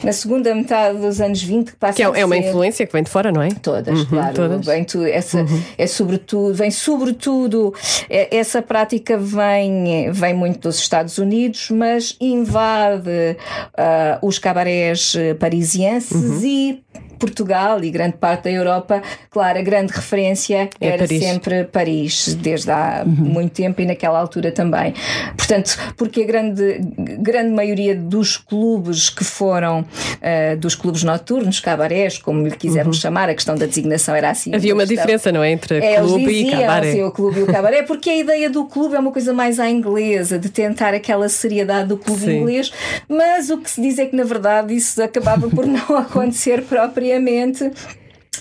[0.03, 3.01] na segunda metade dos anos 20, que passa Que é, é uma influência que vem
[3.01, 3.49] de fora, não é?
[3.49, 4.33] Todas, uhum, claro.
[4.35, 4.65] Todas.
[4.65, 5.63] Vem tu, essa, uhum.
[5.75, 7.73] é sobretudo, vem sobretudo,
[8.09, 15.33] é, essa prática vem, vem muito dos Estados Unidos, mas invade uh, os cabarés eh,
[15.33, 16.41] parisienses uhum.
[16.43, 16.83] e
[17.21, 21.23] Portugal e grande parte da Europa, claro, a grande referência é era Paris.
[21.23, 23.11] sempre Paris, desde há uhum.
[23.11, 24.95] muito tempo e naquela altura também.
[25.37, 26.79] Portanto, porque a grande,
[27.19, 33.01] grande maioria dos clubes que foram, uh, dos clubes noturnos, cabarés, como lhe quisermos uhum.
[33.01, 34.55] chamar, a questão da designação era assim.
[34.55, 34.97] Havia uma questão.
[34.97, 35.51] diferença, não é?
[35.51, 36.89] Entre é, clube diziam, e cabaré.
[36.89, 39.59] Assim, o clube e o cabaré, porque a ideia do clube é uma coisa mais
[39.59, 42.39] à inglesa, de tentar aquela seriedade do clube Sim.
[42.39, 42.71] inglês,
[43.07, 47.10] mas o que se diz é que, na verdade, isso acabava por não acontecer propriamente
[47.11, 47.71] diariamente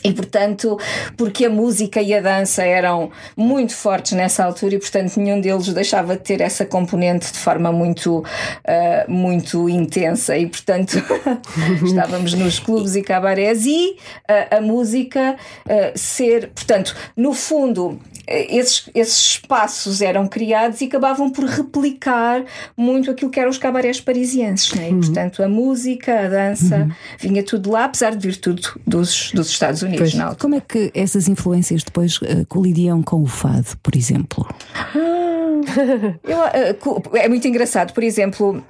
[0.03, 0.79] e portanto,
[1.15, 5.69] porque a música e a dança eram muito fortes nessa altura e portanto nenhum deles
[5.75, 10.39] deixava de ter essa componente de forma muito, uh, muito intensa.
[10.39, 10.97] E portanto
[11.85, 13.97] estávamos nos clubes e cabarés e
[14.31, 21.31] uh, a música uh, ser, portanto, no fundo esses, esses espaços eram criados e acabavam
[21.31, 22.45] por replicar
[22.77, 24.73] muito aquilo que eram os cabarés parisienses.
[24.73, 24.91] Né?
[24.91, 25.01] E, uhum.
[25.01, 26.91] portanto, a música, a dança, uhum.
[27.19, 30.15] vinha tudo lá, apesar de vir tudo dos, dos Estados Unidos.
[30.15, 34.47] Pois, como é que essas influências depois uh, colidiam com o fado, por exemplo?
[34.75, 35.41] Ah,
[36.25, 38.63] Eu, uh, é muito engraçado, por exemplo.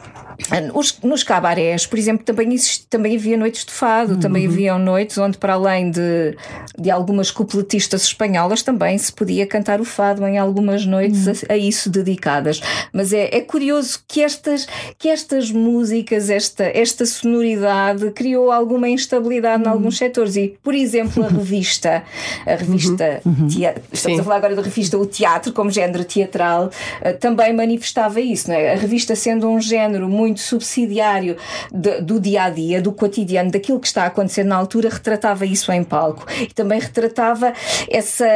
[0.74, 5.16] Os, nos cabarés, por exemplo, também, existe, também havia noites de fado, também haviam noites
[5.18, 6.36] onde, para além de,
[6.78, 11.56] de algumas cupletistas espanholas, também se podia cantar o fado em algumas noites a, a
[11.56, 12.60] isso dedicadas.
[12.92, 14.66] Mas é, é curioso que estas,
[14.98, 20.36] que estas músicas, esta, esta sonoridade, criou alguma instabilidade em alguns setores.
[20.36, 22.02] E, por exemplo, a revista,
[22.46, 23.20] a revista,
[23.52, 24.20] tea- estamos Sim.
[24.20, 26.70] a falar agora da revista O Teatro, como género teatral,
[27.02, 28.72] eh, também manifestava isso, é?
[28.72, 31.36] A revista sendo um género muito subsidiário
[31.72, 35.44] de- do dia a dia, do cotidiano, daquilo que está a acontecer na altura, retratava
[35.46, 36.26] isso em palco.
[36.40, 37.52] E também retratava
[37.88, 38.26] essa,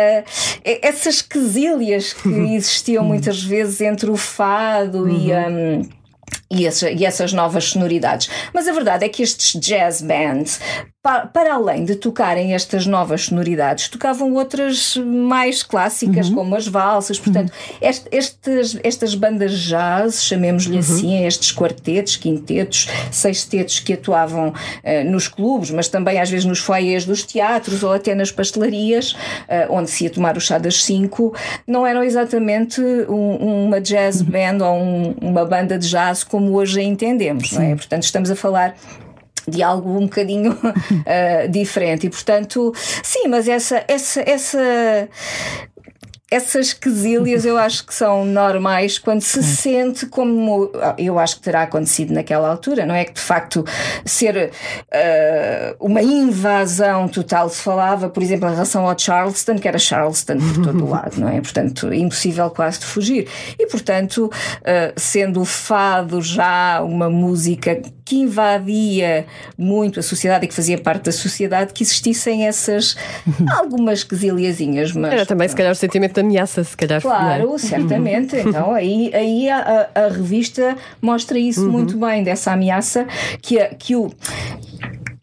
[0.65, 5.47] essas quesílias que existiam muitas vezes entre o fado e a.
[6.51, 8.29] e, essa- e essas novas sonoridades.
[8.53, 10.61] Mas a verdade é que estes jazz bands,
[11.05, 17.19] para além de tocarem estas novas sonoridades, tocavam outras mais clássicas, como as valsas.
[17.19, 25.05] Portanto, est- estes, estas bandas jazz, chamemos-lhe assim, estes quartetos, quintetos, sextetos que atuavam eh,
[25.05, 29.15] nos clubes, mas também às vezes nos foyers dos teatros ou até nas pastelarias,
[29.47, 31.35] eh, onde se ia tomar o chá das cinco,
[31.67, 36.81] não eram exatamente um- uma jazz band ou um- uma banda de jazz como hoje
[36.81, 37.75] a entendemos, é?
[37.75, 38.75] Portanto, estamos a falar
[39.47, 40.57] de algo um bocadinho
[41.05, 45.09] eh, diferente e portanto sim mas essa essa essa
[46.35, 51.63] essas quesílias eu acho que são normais quando se sente como eu acho que terá
[51.63, 53.05] acontecido naquela altura, não é?
[53.05, 53.65] Que de facto
[54.05, 54.51] ser
[54.91, 60.39] eh, uma invasão total se falava, por exemplo, em relação ao Charleston, que era Charleston
[60.39, 61.41] por todo o lado, não é?
[61.41, 63.29] Portanto, impossível quase de fugir.
[63.57, 64.29] E portanto,
[64.65, 70.77] eh, sendo o fado já uma música que invadia muito a sociedade e que fazia
[70.77, 72.97] parte da sociedade, que existissem essas
[73.59, 77.01] algumas quesilhazinhas, mas Era também, se calhar, o sentimento de ameaça, se calhar.
[77.03, 77.15] não é?
[77.17, 78.37] Claro, certamente.
[78.47, 83.07] Então aí, aí a, a- revista mostra isso muito bem, dessa ameaça
[83.41, 84.13] que, a- que o.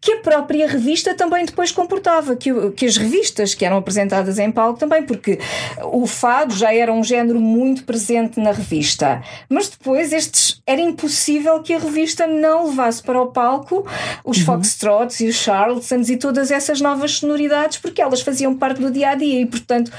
[0.01, 4.51] Que a própria revista também depois comportava, que, que as revistas que eram apresentadas em
[4.51, 5.39] palco também, porque
[5.83, 11.61] o fado já era um género muito presente na revista, mas depois estes era impossível
[11.61, 13.85] que a revista não levasse para o palco
[14.25, 18.89] os foxtrots e os charlesons e todas essas novas sonoridades, porque elas faziam parte do
[18.89, 19.91] dia a dia e, portanto,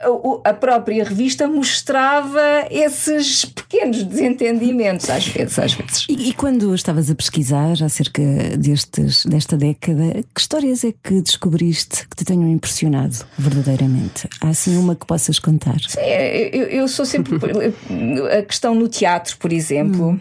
[0.00, 6.06] a, a própria revista mostrava esses pequenos desentendimentos, às vezes, às vezes.
[6.08, 8.20] E, e quando estavas a pesquisar acerca
[8.58, 14.28] destes, desta década, que histórias é que descobriste que te tenham impressionado verdadeiramente?
[14.40, 15.76] Há assim uma que possas contar?
[15.96, 17.38] É, Eu, eu sou sempre.
[18.36, 20.20] A questão no teatro, por exemplo.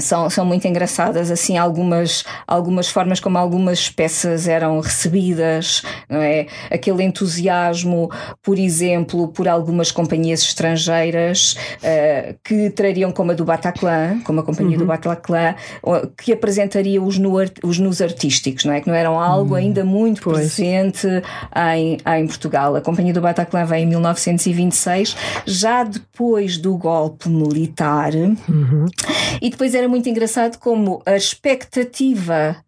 [0.00, 6.46] São, são muito engraçadas, assim, algumas, algumas formas como algumas peças eram recebidas, não é?
[6.70, 8.10] Aquele entusiasmo,
[8.42, 14.42] por exemplo, por algumas companhias estrangeiras eh, que trariam como a do Bataclan, como a
[14.42, 15.54] companhia do Bataclan,
[16.16, 18.80] que apresentaria os, art- os nus artísticos, não é?
[18.80, 20.38] Que não eram algo ainda muito Pois.
[20.38, 21.06] presente
[21.76, 22.74] em, em Portugal.
[22.76, 28.12] A Companhia do Bataclan veio em 1926, já depois do golpe militar.
[29.40, 32.64] E depois era muito engraçado como a expectativa.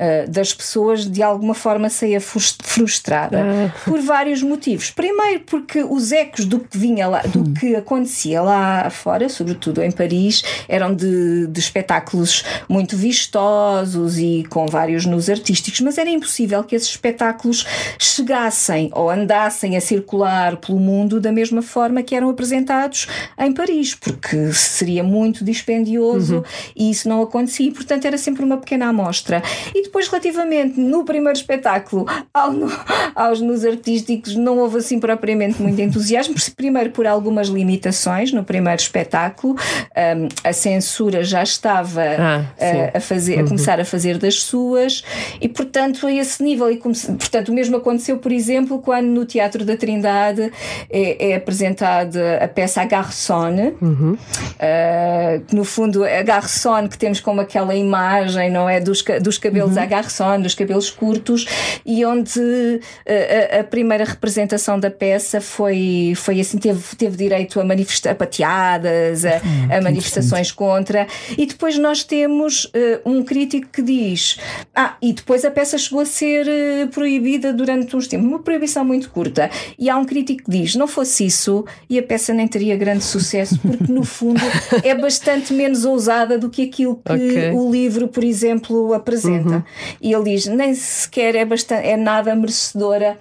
[0.00, 3.44] Ah, das pessoas de alguma forma frus- frustrada
[3.84, 4.90] por vários motivos.
[4.90, 9.90] Primeiro, porque os ecos do que vinha lá, do que acontecia lá fora, sobretudo em
[9.90, 16.64] Paris, eram de, de espetáculos muito vistosos e com vários nus artísticos, mas era impossível
[16.64, 17.66] que esses espetáculos
[17.98, 23.06] chegassem ou andassem a circular pelo mundo da mesma forma que eram apresentados
[23.38, 26.42] em Paris, porque seria muito dispendioso
[26.74, 29.42] e isso não acontecia, e, portanto era sempre uma pequena amostra.
[29.74, 32.70] E depois, relativamente no primeiro espetáculo ao, nu-
[33.14, 38.80] aos nus artísticos, não houve assim propriamente muito entusiasmo, primeiro por algumas limitações no primeiro
[38.80, 39.56] espetáculo,
[39.90, 45.02] Um, a censura já estava Ah, uh, a, fazer, a começar a fazer das suas,
[45.40, 49.24] e portanto a esse nível, e come- portanto o mesmo aconteceu, por exemplo, quando no
[49.24, 50.52] Teatro da Trindade
[50.88, 57.20] é, é apresentada a peça A Garçonne, uh, que no fundo a Garçonne que temos
[57.20, 61.46] como aquela imagem, não é, dos, dos cabelos à Garçonne, dos cabelos curtos,
[61.84, 67.60] e onde uh, a, a primeira representação da peça foi, foi assim, teve, teve direito
[67.60, 69.40] a manifestar pateadas, a,
[69.76, 72.70] a manifestações contra, e depois nós temos uh,
[73.04, 74.38] um crítico que diz:
[74.74, 78.84] Ah, e depois a peça chegou a ser uh, proibida durante uns tempos, uma proibição
[78.84, 79.50] muito curta.
[79.78, 83.04] E há um crítico que diz: não fosse isso, e a peça nem teria grande
[83.04, 84.40] sucesso, porque no fundo
[84.82, 87.52] é bastante menos ousada do que aquilo que Ok.
[87.52, 89.56] o livro, por exemplo, apresenta.
[89.56, 89.59] Uhum.
[90.00, 93.18] E ele diz: nem sequer é, bastante, é nada merecedora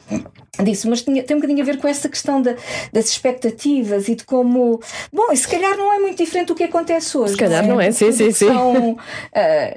[0.63, 2.55] disso, mas tinha, tem um bocadinho a ver com essa questão da,
[2.91, 4.79] das expectativas e de como.
[5.11, 7.33] Bom, e se calhar não é muito diferente do que acontece hoje.
[7.33, 7.91] Se calhar não é, não é?
[7.91, 8.47] sim, sim, sim.
[8.47, 8.97] São uh,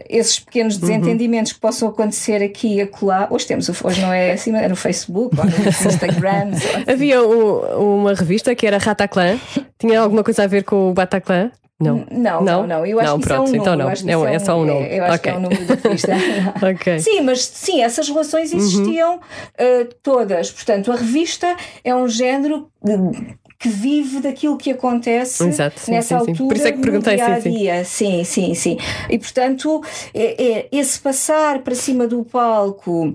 [0.09, 1.57] esses pequenos desentendimentos uhum.
[1.57, 3.29] que possam acontecer aqui e acolá.
[3.31, 6.51] Hoje temos, hoje não é assim, é no Facebook, ou no Instagram.
[6.87, 9.39] Havia um, uma revista que era Rataclan,
[9.79, 11.51] tinha alguma coisa a ver com o Bataclan?
[11.83, 12.07] Não.
[12.11, 12.87] Não, não, não.
[12.87, 14.07] Eu acho não, que pronto, isso é um então número.
[14.07, 14.27] não.
[14.27, 14.87] É, é, só um número.
[14.87, 15.33] É, eu acho okay.
[15.33, 16.13] que é um número da revista.
[16.63, 16.99] ok.
[17.01, 19.19] Sim, mas sim, essas relações existiam uhum.
[19.19, 20.51] uh, todas.
[20.51, 22.69] Portanto, a revista é um género
[23.63, 26.49] que vive daquilo que acontece Exato, sim, nessa sim, altura sim.
[26.49, 27.85] Por isso é que perguntei, dia a sim, dia.
[27.85, 28.79] Sim, sim, sim.
[29.09, 29.81] E portanto,
[30.13, 33.15] é, é, esse passar para cima do palco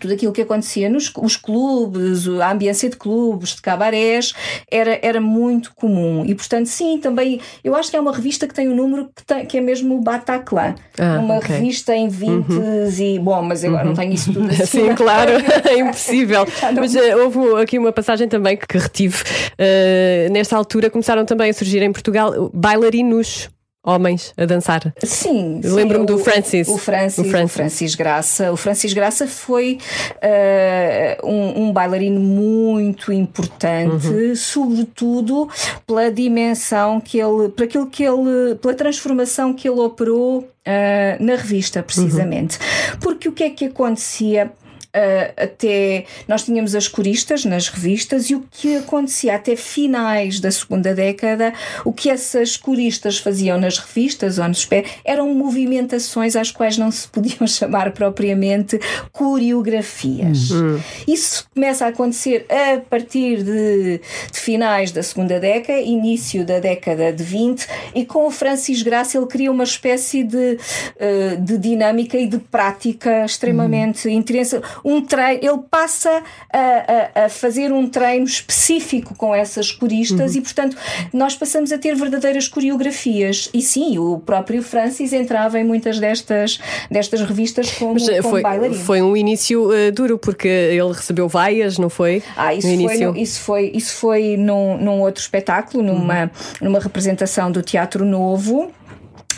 [0.00, 4.34] tudo aquilo que acontecia nos os clubes, a ambiência de clubes, de cabarés,
[4.68, 6.24] era, era muito comum.
[6.26, 9.24] E, portanto, sim, também, eu acho que é uma revista que tem um número que,
[9.24, 10.74] tem, que é mesmo o Bataclan.
[10.98, 11.56] Ah, uma okay.
[11.56, 12.90] revista em 20 uhum.
[12.98, 13.90] e, bom, mas agora uhum.
[13.90, 14.66] não tenho isso tudo assim.
[14.88, 15.32] sim, claro,
[15.64, 16.44] é impossível.
[16.74, 19.22] mas uh, houve aqui uma passagem também que retive.
[19.52, 23.48] Uh, nesta altura começaram também a surgir em Portugal bailarinos
[23.86, 24.92] homens a dançar.
[25.02, 25.60] Sim.
[25.62, 26.68] Lembro-me do Francis.
[26.68, 27.52] O Francis, o Francis.
[27.52, 28.52] O Francis Graça.
[28.52, 29.78] O Francis Graça foi
[30.16, 34.34] uh, um, um, bailarino muito importante, uhum.
[34.34, 35.48] sobretudo
[35.86, 41.36] pela dimensão que ele, por aquilo que ele, pela transformação que ele operou uh, na
[41.36, 42.58] revista, precisamente.
[42.58, 42.98] Uhum.
[43.00, 44.50] Porque o que é que acontecia?
[44.96, 46.04] Uh, até.
[46.26, 51.52] Nós tínhamos as coristas nas revistas e o que acontecia até finais da segunda década,
[51.84, 56.90] o que essas coristas faziam nas revistas ou nos pés eram movimentações às quais não
[56.90, 58.80] se podiam chamar propriamente
[59.12, 60.50] coreografias.
[60.50, 60.80] Uhum.
[61.06, 64.00] Isso começa a acontecer a partir de,
[64.32, 69.18] de, finais da segunda década, início da década de 20, e com o Francis Graça
[69.18, 74.14] ele cria uma espécie de, uh, de dinâmica e de prática extremamente uhum.
[74.14, 76.22] intensa um treino, ele passa
[76.52, 80.38] a, a, a, fazer um treino específico com essas coristas uhum.
[80.38, 80.76] e, portanto,
[81.12, 83.50] nós passamos a ter verdadeiras coreografias.
[83.52, 88.42] E sim, o próprio Francis entrava em muitas destas, destas revistas como, Mas, como foi,
[88.42, 88.80] bailarino.
[88.84, 92.22] Foi um início uh, duro, porque ele recebeu vaias, não foi?
[92.36, 96.30] Ah, isso no foi, no, isso foi, isso foi num, num outro espetáculo, numa, uhum.
[96.60, 98.72] numa representação do Teatro Novo.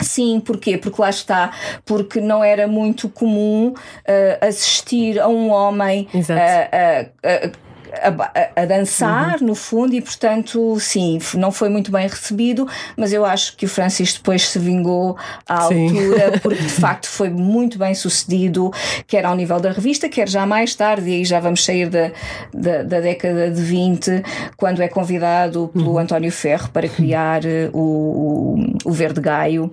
[0.01, 0.77] Sim, porquê?
[0.77, 1.51] Porque lá está,
[1.85, 9.39] porque não era muito comum uh, assistir a um homem uh, uh, a, a, dançar,
[9.39, 9.47] uhum.
[9.47, 13.69] no fundo, e portanto, sim, não foi muito bem recebido, mas eu acho que o
[13.69, 15.87] Francis depois se vingou à sim.
[15.87, 18.71] altura, porque de facto foi muito bem sucedido,
[19.07, 22.11] quer ao nível da revista, quer já mais tarde, e aí já vamos sair da,
[22.53, 24.23] da, da década de 20,
[24.55, 25.99] quando é convidado pelo uhum.
[25.99, 27.41] António Ferro para criar
[27.73, 29.71] o, o, o Verde Gaio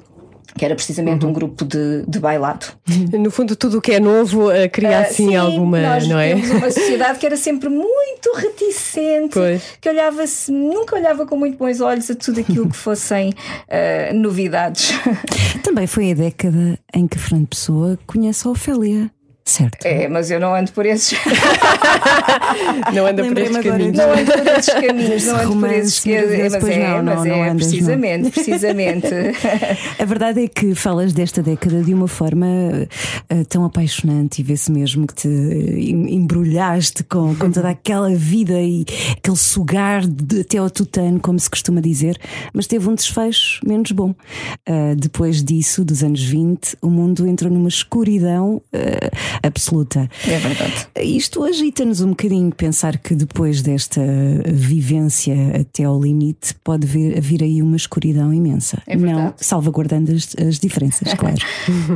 [0.57, 1.31] que era precisamente uhum.
[1.31, 2.67] um grupo de, de bailado.
[3.13, 6.19] No fundo, tudo o que é novo uh, cria uh, assim sim, alguma, nós não
[6.19, 6.35] é?
[6.35, 9.63] Uma sociedade que era sempre muito reticente, pois.
[9.81, 14.93] que olhava nunca olhava com muito bons olhos a tudo aquilo que fossem uh, novidades.
[15.63, 19.11] Também foi a década em que Fernando Pessoa conhece a Ofélia.
[19.47, 19.87] Certo.
[19.87, 21.17] É, mas eu não ando por esses.
[22.93, 23.97] não ando por esses caminhos.
[23.97, 26.53] Não ando por esses caminhos, não ando por esses caminhos.
[26.53, 28.31] Mas é, não, mas não, é andas, precisamente, não.
[28.33, 29.07] precisamente.
[30.03, 34.73] A verdade é que falas desta década de uma forma uh, tão apaixonante e vê-se
[34.73, 38.85] mesmo que te embrulhaste com, com toda aquela vida e
[39.17, 42.19] aquele sugar de, até ao tutano, como se costuma dizer,
[42.53, 44.11] mas teve um desfecho menos bom.
[44.69, 48.61] Uh, depois disso, dos anos 20, o mundo entrou numa escuridão.
[48.75, 50.09] Uh, absoluta.
[50.27, 50.89] É verdade.
[51.01, 54.01] Isto agita-nos um bocadinho pensar que depois desta
[54.47, 58.83] vivência até ao limite pode vir, vir aí uma escuridão imensa.
[58.87, 61.37] É não salvaguardando as, as diferenças, claro.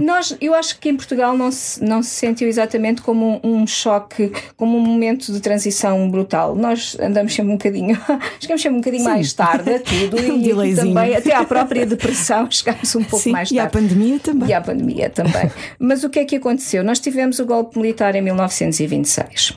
[0.02, 3.66] Nós, eu acho que em Portugal não se, não se sentiu exatamente como um, um
[3.66, 6.54] choque, como um momento de transição brutal.
[6.54, 7.98] Nós andamos sempre um bocadinho,
[8.40, 9.10] chegamos sempre um bocadinho Sim.
[9.10, 13.32] mais tarde a tudo um e também até à própria depressão chegamos um pouco Sim,
[13.32, 13.56] mais tarde.
[13.56, 14.48] E à pandemia também.
[14.48, 15.50] E à pandemia também.
[15.78, 16.82] Mas o que é que aconteceu?
[16.82, 19.56] Nós tivemos tivemos o golpe militar em 1926.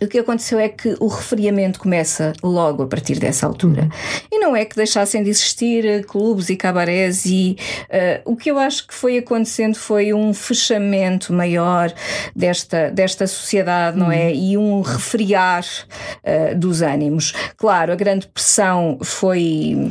[0.00, 3.88] O que aconteceu é que o refriamento começa logo a partir dessa altura.
[4.30, 8.50] E não é que deixassem de existir eh, clubes e cabarés, e uh, o que
[8.50, 11.92] eu acho que foi acontecendo foi um fechamento maior
[12.34, 14.26] desta, desta sociedade, não é?
[14.26, 14.34] Uhum.
[14.34, 17.32] E um refriar uh, dos ânimos.
[17.56, 19.90] Claro, a grande pressão foi,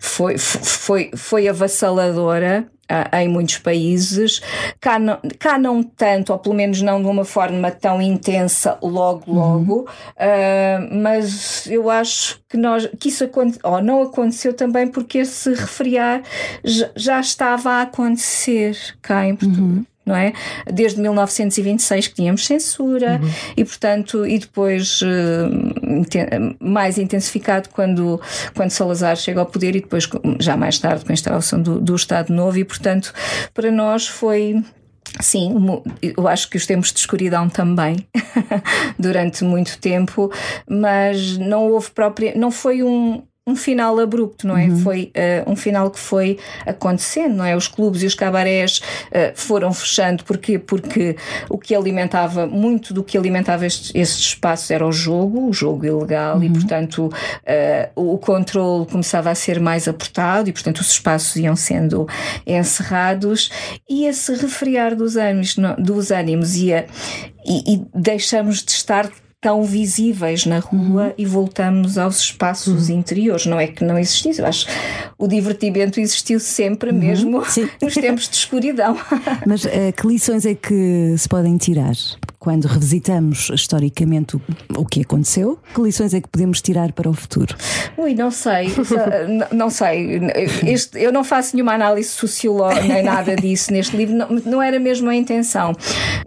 [0.00, 2.66] foi, foi, foi avassaladora
[3.12, 4.40] em muitos países,
[4.80, 9.30] cá não, cá não tanto, ou pelo menos não de uma forma tão intensa logo,
[9.30, 9.38] uhum.
[9.38, 9.84] logo, uhum.
[9.84, 15.52] uh, mas eu acho que, nós, que isso aconte, ou não aconteceu também porque esse
[15.54, 16.22] refriar
[16.62, 19.64] já, já estava a acontecer cá em Portugal.
[19.64, 20.32] Uhum não é?
[20.72, 23.30] Desde 1926 que tínhamos censura Uhum.
[23.56, 28.20] e, portanto, e depois eh, mais intensificado quando,
[28.54, 31.94] quando Salazar chega ao poder e depois, já mais tarde, com a instalação do, do
[31.94, 33.12] Estado Novo, e, portanto,
[33.52, 34.62] para nós foi.
[35.20, 35.54] Sim,
[36.02, 37.96] eu acho que os tempos de escuridão também,
[38.98, 40.32] durante muito tempo,
[40.68, 42.34] mas não houve própria.
[42.34, 43.22] Não foi um.
[43.46, 44.70] Um final abrupto, não é?
[44.70, 47.54] Foi eh, um final que foi acontecendo, não é?
[47.54, 48.80] Os clubes e os cabarés
[49.10, 50.58] eh, foram fechando, porquê?
[50.58, 51.14] Porque
[51.50, 55.84] o que alimentava, muito do que alimentava estes, estes espaços era o jogo, o jogo
[55.84, 57.12] ilegal, e portanto
[57.44, 62.08] eh, o controle começava a ser mais apertado, e portanto os espaços iam sendo
[62.46, 63.50] encerrados,
[63.86, 66.86] e esse refriar dos ânimos, dos ânimos ia,
[67.44, 69.10] e, e deixamos de estar
[69.44, 73.44] tão visíveis na rua e voltamos aos espaços interiores.
[73.44, 74.72] Não é que não existisse, eu acho que
[75.18, 77.68] o divertimento existiu sempre, mesmo Sim.
[77.82, 78.96] nos tempos de escuridão.
[79.46, 81.92] Mas eh, que lições é que se podem tirar
[82.44, 84.40] quando revisitamos historicamente o,
[84.76, 85.58] o que aconteceu?
[85.74, 87.56] Que lições é que podemos tirar para o futuro?
[87.96, 90.20] Ui, não sei, Sa- n- não sei.
[90.66, 94.78] Este- eu não faço nenhuma análise sociológica nem nada disso neste livro, não, não era
[94.78, 95.72] mesmo a intenção.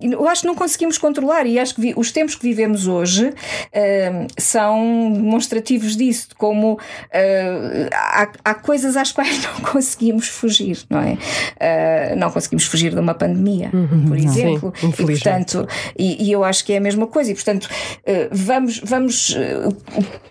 [0.01, 3.31] Eu acho que não conseguimos controlar e acho que vi- os tempos que vivemos hoje
[3.71, 6.79] eh, são demonstrativos disso, de como
[7.11, 11.15] eh, há, há coisas às quais não conseguimos fugir, não é?
[11.59, 13.69] Eh, não conseguimos fugir de uma pandemia,
[14.07, 14.73] por exemplo.
[14.79, 17.67] Sim, e, portanto, e, e eu acho que é a mesma coisa, e portanto,
[18.05, 19.67] eh, vamos, vamos, eh,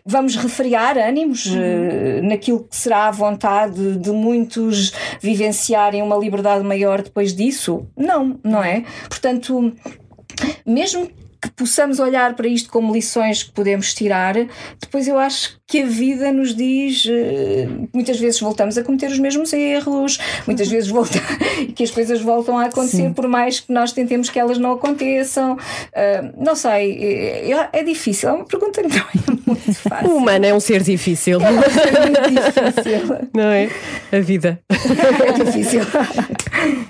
[0.04, 7.02] vamos refriar ânimos eh, naquilo que será a vontade de muitos vivenciarem uma liberdade maior
[7.02, 7.86] depois disso?
[7.96, 8.84] Não, não é?
[9.08, 9.72] Portanto,
[10.64, 11.10] mesmo
[11.40, 14.34] que possamos olhar para isto como lições que podemos tirar,
[14.80, 19.18] depois eu acho que a vida nos diz eh, muitas vezes voltamos a cometer os
[19.18, 21.18] mesmos erros, muitas vezes volta,
[21.74, 25.56] que as coisas voltam a acontecer por mais que nós tentemos que elas não aconteçam.
[25.94, 26.92] Ah, não sei,
[27.52, 29.02] é, é difícil, é uma pergunta que não é
[29.46, 30.16] muito O fácil.
[30.16, 33.28] humano é um ser difícil, É muito difícil.
[33.34, 33.68] não é?
[34.12, 34.60] A vida.
[34.70, 35.80] É difícil.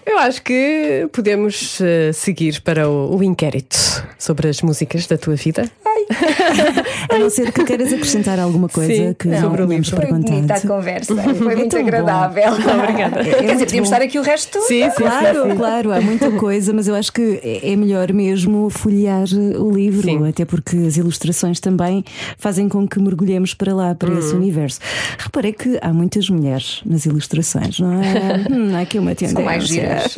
[0.04, 3.76] Eu acho que podemos eh, seguir para o, o inquérito
[4.18, 5.70] sobre as músicas da tua vida.
[7.10, 10.06] A não ser que queiras acrescentar alguma coisa Sim, que não, sobre o tínhamos Foi
[10.06, 11.86] bonita a conversa, foi muito tão bom.
[11.86, 12.52] agradável.
[12.52, 13.24] Obrigada.
[13.24, 13.94] Quer dizer, muito podíamos bom.
[13.94, 14.62] estar aqui o resto todo.
[14.66, 18.70] Sim, sim, Claro, claro, há muita coisa, mas eu acho que é é melhor mesmo
[18.70, 19.24] folhear
[19.58, 20.28] o livro, Sim.
[20.28, 22.04] até porque as ilustrações também
[22.38, 24.36] fazem com que mergulhemos para lá, para esse Uhum.
[24.40, 24.78] universo.
[25.18, 28.06] Reparei que há muitas mulheres nas ilustrações, não é?
[28.50, 29.36] Hum, há aqui uma tendência.
[29.36, 30.14] São mais giras.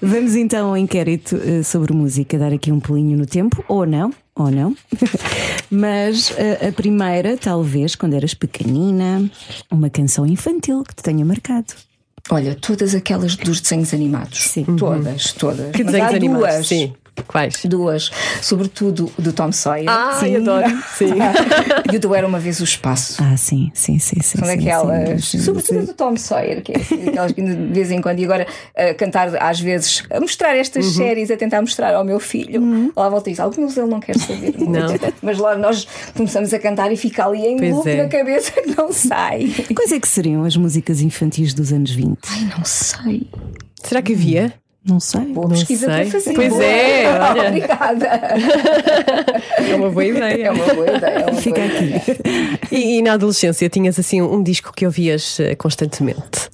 [0.00, 4.12] Vamos então ao inquérito eh, sobre música, dar aqui um pulinho no tempo, ou não,
[4.34, 4.76] ou não.
[5.70, 9.28] Mas eh, a primeira, talvez, quando eras pequenina,
[9.70, 11.74] uma canção infantil que te tenha marcado.
[12.30, 14.38] Olha, todas aquelas dos desenhos animados.
[14.38, 14.64] Sim.
[14.76, 15.70] Todas, todas.
[15.72, 16.48] Que Mas desenhos há animados?
[16.54, 16.66] duas.
[16.66, 16.92] Sim.
[17.26, 17.64] Quais?
[17.64, 18.10] Duas.
[18.40, 19.88] Sobretudo do Tom Sawyer.
[19.88, 20.66] Ai, adoro.
[20.96, 21.14] Sim.
[21.92, 23.22] E o do Era uma vez o espaço.
[23.22, 24.38] Ah, sim, sim, sim, sim.
[24.38, 25.86] São sim, daquelas, sim, sim, sobretudo sim.
[25.86, 28.46] do Tom Sawyer, que é assim, aquelas que de vez em quando, e agora
[28.76, 30.92] a cantar às vezes, a mostrar estas Uhum.
[30.92, 32.92] séries, a tentar mostrar ao meu filho.
[32.96, 34.54] Lá volta diz: alguns ele não quer saber.
[34.58, 34.88] Não.
[35.22, 38.02] Mas lá nós começamos a cantar e fica ali em Pois loop é.
[38.02, 39.52] na cabeça que não sai.
[39.74, 42.18] Quais é que seriam as músicas infantis dos anos 20?
[42.28, 43.26] Ai, não sei.
[43.82, 44.52] Será que havia?
[44.88, 45.20] Não sei.
[45.20, 45.94] Boa pesquisa sei.
[46.02, 46.34] para fazer.
[46.34, 46.64] Pois Boa.
[46.64, 47.48] é, olha.
[47.48, 48.06] Obrigada.
[49.58, 50.46] É uma boa ideia.
[50.46, 51.14] É uma boa ideia.
[51.18, 51.96] É uma Fica boa ideia.
[51.96, 52.16] aqui.
[52.74, 56.48] E, e na adolescência tinhas assim um disco que ouvias eh, constantemente?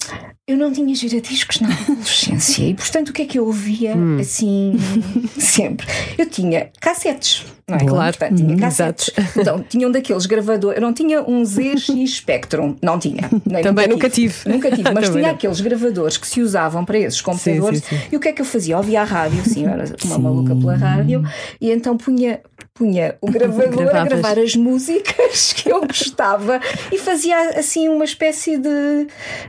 [0.47, 4.19] Eu não tinha giradiscos na adolescência e, portanto, o que é que eu ouvia Hum.
[4.21, 4.75] assim
[5.41, 5.87] sempre?
[6.19, 7.85] Eu tinha cassetes, não é?
[7.87, 8.19] Claro.
[8.19, 9.11] Portanto, tinha Hum, cassetes.
[9.39, 10.77] Então, tinha um daqueles gravadores.
[10.77, 11.87] Eu não tinha um ZX
[12.17, 13.23] Spectrum, não tinha.
[13.63, 14.35] Também nunca tive.
[14.47, 15.31] Nunca tive, mas Também tinha não.
[15.31, 17.83] aqueles gravadores que se usavam para esses computadores.
[17.83, 18.03] sim, sim.
[18.13, 18.77] E o que é que eu fazia?
[18.77, 21.25] Ouvia a rádio, sim, eu era uma maluca pela rádio,
[21.59, 22.41] e então punha.
[22.77, 28.59] Punha o gravador a gravar as músicas que eu gostava e fazia assim uma espécie
[28.59, 29.07] de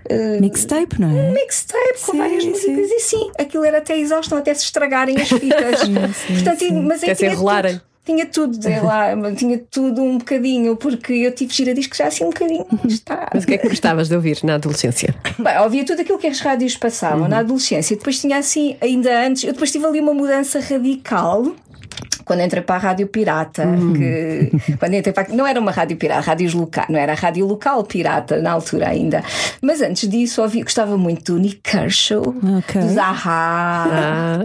[0.08, 1.32] eh, Mixtape, não é?
[1.32, 2.50] mixtape com Sim, várias sim.
[2.50, 5.82] músicas e sim, aquilo era até exaustão, até se estragarem as fitas.
[6.28, 7.74] Portanto, e- mas Até se tinha enrolarem.
[7.78, 7.86] tudo.
[8.06, 12.28] Tinha tudo, sei lá, tinha tudo um bocadinho, porque eu tive giradiscos já assim um
[12.30, 13.32] bocadinho mais tarde.
[13.34, 15.16] Mas o que é que gostavas de ouvir na adolescência?
[15.40, 17.28] Bem, ouvia tudo aquilo que as rádios passavam Uhum.
[17.30, 17.98] na adolescência.
[17.98, 21.56] Depois tinha assim, ainda antes, eu depois tive ali uma mudança radical.
[22.24, 23.64] Quando entrei para a Rádio Pirata,
[23.96, 27.46] que quando entrei para não era uma rádio pirata, rádios local, não era a rádio
[27.46, 29.24] local pirata na altura ainda.
[29.62, 32.22] Mas antes disso ouvi, gostava muito do Nick Kershaw,
[32.60, 32.82] Ok.
[32.82, 34.40] dos Ahá,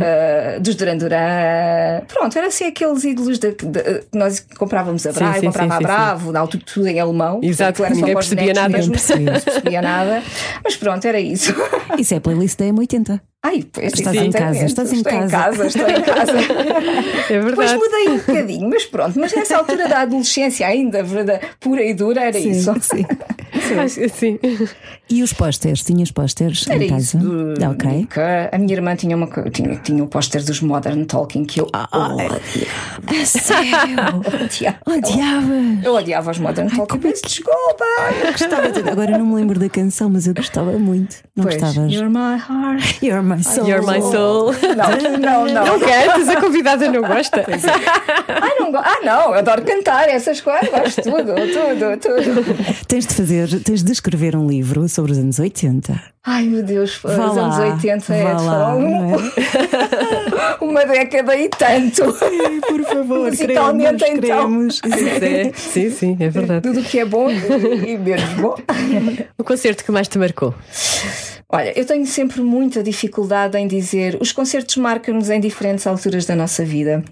[0.00, 2.02] eh, dos Duran Duran.
[2.08, 5.84] Pronto, era assim aqueles ídolos de, de- que nós comprávamos a Bravo, sim, comprava sim,
[5.84, 7.40] a Bravo, na altura tudo em alemão.
[7.42, 8.68] Exato, Portanto, ninguém percebia nada.
[8.68, 10.22] mesmo, Não percebia nada.
[10.62, 11.54] Mas pronto, era isso.
[11.98, 13.20] Isso é playlist da M80.
[13.46, 15.26] Ai, pois, Estás em casa, estás em estou casa.
[15.26, 16.32] em casa, estou em casa.
[17.30, 17.74] É Depois verdade.
[17.78, 22.22] mudei um bocadinho, mas pronto, mas nessa altura da adolescência ainda, verdade, pura e dura,
[22.22, 22.74] era Sim, isso.
[22.80, 23.04] sim.
[23.54, 24.38] Que Sim.
[25.08, 25.82] E os pósteres?
[25.84, 27.16] Tinhas pósteres em casa?
[27.16, 27.18] isso.
[27.18, 27.88] do- Ok.
[27.90, 28.50] Nica.
[28.52, 31.88] A minha irmã tinha, uma, tinha, tinha o póster dos Modern Talking que eu Ah,
[32.12, 32.40] odiava.
[33.24, 34.20] Sério?
[34.86, 35.52] odiava.
[35.82, 36.98] Eu odiava os Modern Talking.
[36.98, 37.84] Peço desculpa.
[38.32, 38.80] Gostava de...
[38.88, 41.16] Agora não me lembro da canção, mas eu gostava muito.
[41.36, 41.92] Não Pois, gostavas?
[41.92, 43.02] You're my heart.
[43.02, 43.68] You're my soul.
[43.68, 44.52] You're my soul.
[44.76, 45.64] Não, não, não.
[45.66, 47.44] Não cantas, a convidada não gosta.
[48.28, 52.84] Ai, não go- ah, não, eu adoro cantar essas coisas, gosto de tudo, tudo, tudo.
[52.86, 56.00] Tens de fazer, tens de escrever um livro sobre os anos 80.
[56.26, 59.18] Ai meu Deus, os Vá anos lá, 80 é vá lá, foram não é?
[60.64, 62.02] uma década e tanto.
[62.66, 64.80] Por favor, Musicalmente, queremos, então.
[64.80, 65.22] queremos.
[65.22, 65.52] É.
[65.54, 66.62] Sim, sim, é verdade.
[66.62, 68.56] Tudo o que é bom e e menos bom.
[69.36, 70.54] O concerto que mais te marcou?
[71.48, 76.34] Olha, eu tenho sempre muita dificuldade em dizer os concertos marcam-nos em diferentes alturas da
[76.34, 77.04] nossa vida.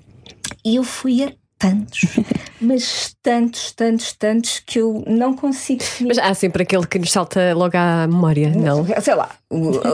[0.64, 2.00] E eu fui a tantos,
[2.60, 5.82] mas tantos, tantos, tantos que eu não consigo.
[6.00, 8.84] Mas há sempre aquele que nos salta logo à memória, não?
[9.00, 9.30] Sei lá,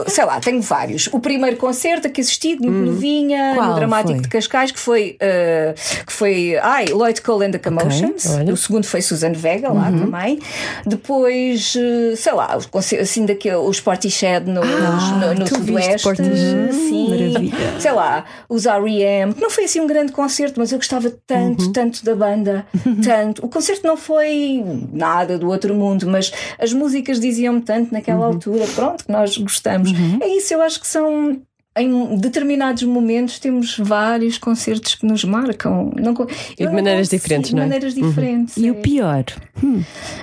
[0.07, 1.07] sei lá, tenho vários.
[1.07, 4.21] O primeiro concerto a que assisti, de novinha, Qual no Dramático foi?
[4.21, 5.73] de Cascais, que foi, eh,
[6.05, 8.25] que foi ai, Lloyd Cole and the Commotions.
[8.27, 8.53] olha.
[8.53, 10.39] O segundo foi Susan Vega, lá também.
[10.85, 12.57] Depois, eh, sei lá,
[12.99, 16.03] assim, daquele, os Portishead no, no, no viste Sudoeste.
[16.03, 16.73] Portishead?
[16.73, 17.79] Sim, Maravilha.
[17.79, 19.33] sei lá, os R.E.M.
[19.33, 22.65] que Não foi assim um grande concerto, mas eu gostava tanto, tanto da banda.
[23.03, 23.45] Tanto.
[23.45, 28.65] O concerto não foi nada do outro mundo, mas as músicas diziam-me tanto naquela altura.
[28.75, 29.91] Pronto, que nós gostamos.
[30.21, 31.41] É isso, eu acho que são.
[31.77, 35.93] Em determinados momentos temos vários concertos que nos marcam.
[35.95, 36.13] Não,
[36.57, 37.65] E de maneiras consigo- diferentes, de não é?
[37.67, 38.57] maneiras diferentes.
[38.57, 38.81] E o é.
[38.81, 39.23] pior?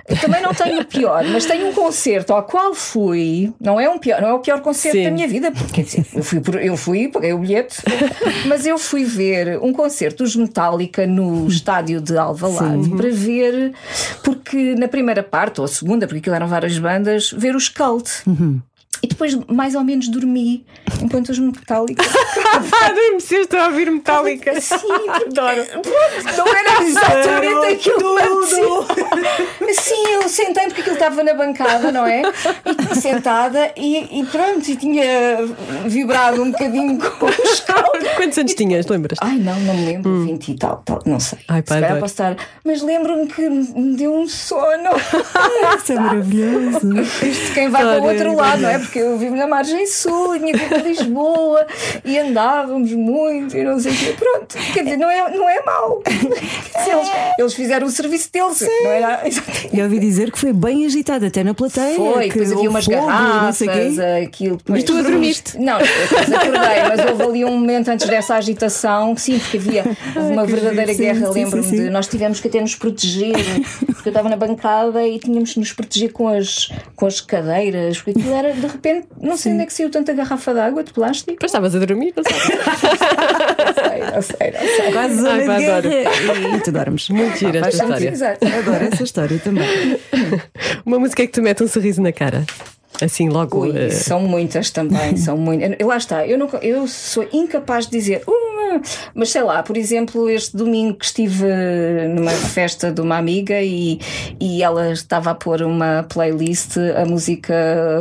[0.08, 3.54] Eu também não tenho o pior, mas tenho um concerto ao qual fui.
[3.58, 5.04] Não é um pior, não é o pior concerto Sim.
[5.04, 7.76] da minha vida, porque dizer, eu fui, eu fui, paguei o bilhete,
[8.46, 13.72] mas eu fui ver um concerto dos Metallica no estádio de Alvalade para ver,
[14.22, 18.10] porque na primeira parte, ou a segunda, porque aquilo eram várias bandas, ver os Cult.
[19.06, 20.66] E depois mais ou menos dormi
[21.00, 22.04] enquanto os Metallica.
[22.52, 24.60] Ah, adormeceste a ouvir Metallica.
[24.60, 24.76] Sim,
[25.28, 25.64] adoro.
[25.64, 29.74] Pronto, não era exatamente aquilo apetecia.
[29.80, 32.22] Sim, eu sentei porque aquilo estava na bancada, não é?
[32.90, 35.04] E sentada e, e pronto, e tinha
[35.86, 37.64] vibrado um bocadinho com os.
[38.16, 39.18] Quantos anos tinhas, lembras?
[39.22, 41.38] Ai, não, não me lembro, 20 e tal, tal, não sei.
[41.46, 42.00] Ai, Se calhar adoro.
[42.00, 42.36] posso estar.
[42.64, 44.90] Mas lembro-me que me deu um sono.
[45.78, 47.00] Isso é maravilhoso.
[47.24, 48.78] Isto quem vai para o outro lado, não é?
[48.80, 51.66] Porque eu vivo na margem sul, tinha que ir para Lisboa
[52.04, 54.14] e andávamos muito e não sei o quê.
[54.18, 56.02] Pronto, quer dizer, não é, não é mau.
[56.06, 59.22] Eles, eles fizeram o serviço deles, não era?
[59.72, 61.96] E ouvi dizer que foi bem agitado até na plateia.
[61.96, 63.62] Foi, que depois havia umas fogo, garrafas,
[64.22, 64.58] aquilo.
[64.68, 65.58] Mas tu dormiste?
[65.58, 69.84] Não, eu depois acordei, mas houve ali um momento antes dessa agitação, sim, porque havia
[70.16, 71.82] uma que verdadeira sim, guerra, sim, lembro-me sim, sim.
[71.84, 71.90] de.
[71.90, 73.34] Nós tivemos que até nos proteger,
[73.86, 78.00] porque eu estava na bancada e tínhamos que nos proteger com as, com as cadeiras,
[78.00, 80.82] porque aquilo era, de repente, não sei onde é que saiu tanta garrafa de água,
[80.84, 81.32] de plástico.
[81.32, 82.56] Depois estavas a dormir, não sei.
[83.66, 84.92] Não sei, não sei, não sei.
[84.92, 85.88] Quase Ai, pá, adoro.
[86.56, 87.08] E tu dormes.
[87.08, 88.08] Muito gira Faz esta história.
[88.10, 88.46] exato.
[88.46, 89.98] Adoro essa história também.
[90.84, 92.44] Uma música que te mete um sorriso na cara.
[93.02, 93.60] Assim, logo.
[93.66, 95.74] Ui, eh, são muitas também, são muitas.
[95.78, 98.45] Eu- Lá está, eu, não, eu sou incapaz de dizer, "Uh",
[99.14, 101.44] mas sei lá, por exemplo, este domingo que estive
[102.14, 103.98] numa festa de uma amiga e,
[104.40, 107.54] e ela estava a pôr uma playlist, a música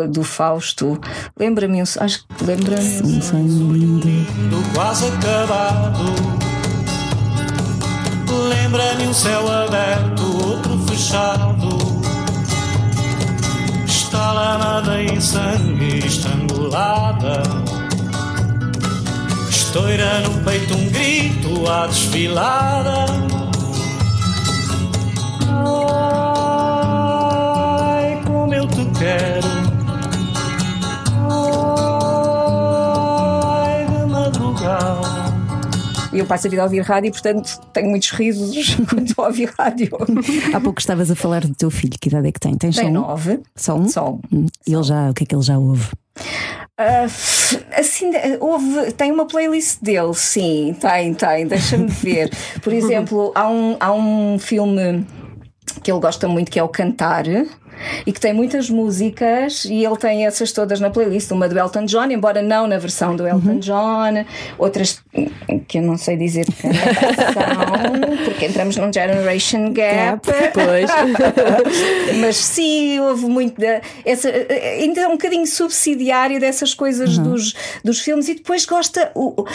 [0.10, 1.00] do Fausto.
[1.40, 3.02] Lembra-me, um- acho que lembra-me.
[3.02, 4.08] Um sonho lindo.
[4.50, 6.06] do quase acabado.
[8.50, 11.70] Lembra-me um céu aberto, outro fechado.
[13.86, 17.42] Está lamada em sangue estrangulada.
[19.76, 23.08] Estoura no peito um grito à desfilada.
[26.88, 29.48] Ai, como eu te quero.
[33.52, 35.02] Ai, de madrugada.
[36.14, 39.28] E eu passo a vida a ouvir rádio, portanto tenho muitos risos quando estou a
[39.28, 39.90] ouvir rádio.
[40.54, 41.98] Há pouco estavas a falar do teu filho.
[42.00, 42.58] Que idade é que tem?
[42.58, 42.94] Tens só Tem um?
[42.94, 43.42] nove.
[43.58, 43.90] Só um?
[43.90, 44.22] Só um.
[44.32, 44.46] Hum.
[44.66, 45.90] E ele já, o que é que ele já ouve?
[46.78, 47.06] Ah,
[47.78, 48.12] assim,
[48.42, 52.30] houve, tem uma playlist dele, sim, tem, tem, deixa-me ver.
[52.62, 55.06] Por exemplo, há um, há um filme
[55.82, 57.24] que ele gosta muito que é o Cantar.
[58.06, 61.86] E que tem muitas músicas e ele tem essas todas na playlist, uma do Elton
[61.86, 64.26] John, embora não na versão do Elton John,
[64.58, 65.04] outras
[65.68, 66.72] que eu não sei dizer que são,
[68.26, 70.22] porque entramos num generation gap.
[70.54, 70.90] Pois.
[72.20, 73.60] Mas sim, houve muito.
[73.60, 74.30] Da, essa,
[74.80, 77.54] ainda é um bocadinho subsidiário dessas coisas dos,
[77.84, 79.12] dos filmes e depois gosta.
[79.16, 79.46] O, uh,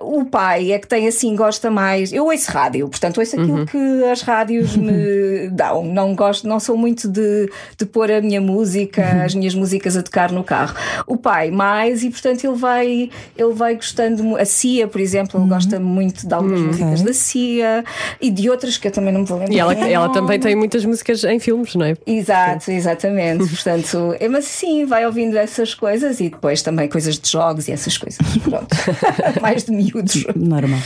[0.00, 2.12] o pai é que tem assim, gosta mais.
[2.12, 5.84] Eu ouço rádio, portanto, ouço aquilo que as rádios me dão.
[5.84, 7.43] Não gosto, não sou muito de,
[7.76, 10.74] de pôr a minha música, as minhas músicas a tocar no carro.
[11.06, 14.36] O pai, mais, e portanto ele vai, ele vai gostando.
[14.36, 17.84] A Cia, por exemplo, ele gosta muito de algumas músicas da Cia
[18.20, 19.54] e de outras que eu também não me vou lembrar.
[19.54, 21.96] E ela, o ela também tem muitas músicas em filmes, não é?
[22.06, 23.46] Exato, exatamente.
[23.48, 27.72] Portanto, é, mas sim, vai ouvindo essas coisas e depois também coisas de jogos e
[27.72, 28.18] essas coisas.
[28.42, 28.68] Pronto.
[29.40, 30.24] Mais de miúdos.
[30.34, 30.80] Normal.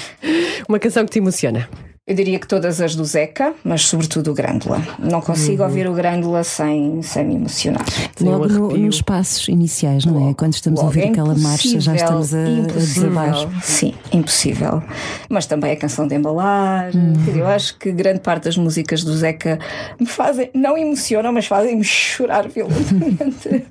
[0.68, 1.68] Uma canção que te emociona.
[2.08, 4.80] Eu diria que todas as do Zeca, mas sobretudo o Grândola.
[4.98, 7.84] Não consigo ouvir o Grândola sem, sem me emocionar.
[8.22, 10.32] Um Logo no- nos passos iniciais, não é?
[10.32, 13.10] Quando estamos a Logo, ouvir é aquela marcha, já estamos a, a impossível.
[13.10, 13.62] desabar.
[13.62, 14.82] Sim, impossível.
[15.28, 16.92] Mas também a canção de embalar.
[16.96, 17.36] Uhum.
[17.36, 19.58] Eu acho que grande parte das músicas do Zeca
[20.00, 23.66] me fazem, não emocionam, mas fazem-me chorar violentamente.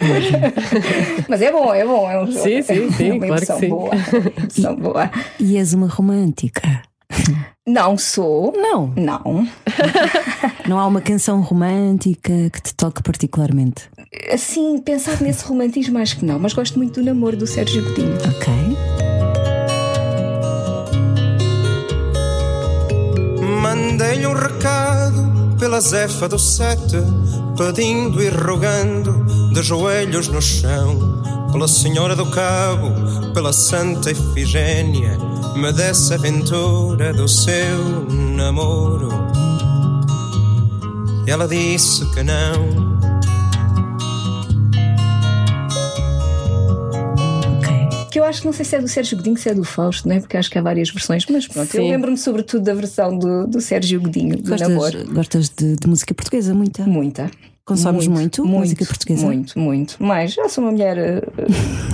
[1.28, 2.10] mas é bom, é bom.
[2.10, 2.42] É um jogo.
[2.42, 3.68] Sim, sim, sim, é uma claro que sim.
[3.68, 3.90] boa.
[3.94, 5.10] emoção boa.
[5.38, 6.82] E és uma romântica.
[7.66, 8.52] Não sou.
[8.56, 9.48] Não, Não.
[10.66, 13.88] não há uma canção romântica que te toque particularmente.
[14.32, 16.38] Assim, pensar nesse romantismo, acho que não.
[16.38, 18.16] Mas gosto muito do namoro do Sérgio Godinho.
[18.16, 18.52] Ok.
[23.60, 26.96] Mandei-lhe um recado pela Zefa do Sete,
[27.56, 31.22] pedindo e rogando, de joelhos no chão,
[31.52, 32.90] pela Senhora do Cabo,
[33.34, 35.18] pela Santa Efigênia,
[35.56, 39.10] me desse a aventura do seu namoro.
[41.26, 42.91] E ela disse que não.
[48.12, 50.06] Que eu acho que não sei se é do Sérgio Godinho, se é do Fausto,
[50.06, 50.20] não é?
[50.20, 51.24] Porque acho que há várias versões.
[51.30, 51.90] Mas pronto, eu Sim.
[51.90, 54.50] lembro-me sobretudo da versão do, do Sérgio Godinho, do.
[54.50, 56.52] Gostas, gostas de, de música portuguesa?
[56.52, 56.82] Muita?
[56.84, 57.30] Muita.
[57.64, 59.24] Consomes muito música portuguesa?
[59.24, 59.96] Muito, muito.
[59.98, 60.98] Mas já sou uma mulher.
[60.98, 61.22] eh,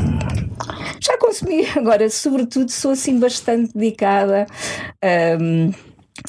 [1.01, 1.65] já consumi.
[1.77, 4.47] Agora, sobretudo, sou assim bastante dedicada
[5.01, 5.71] ahm,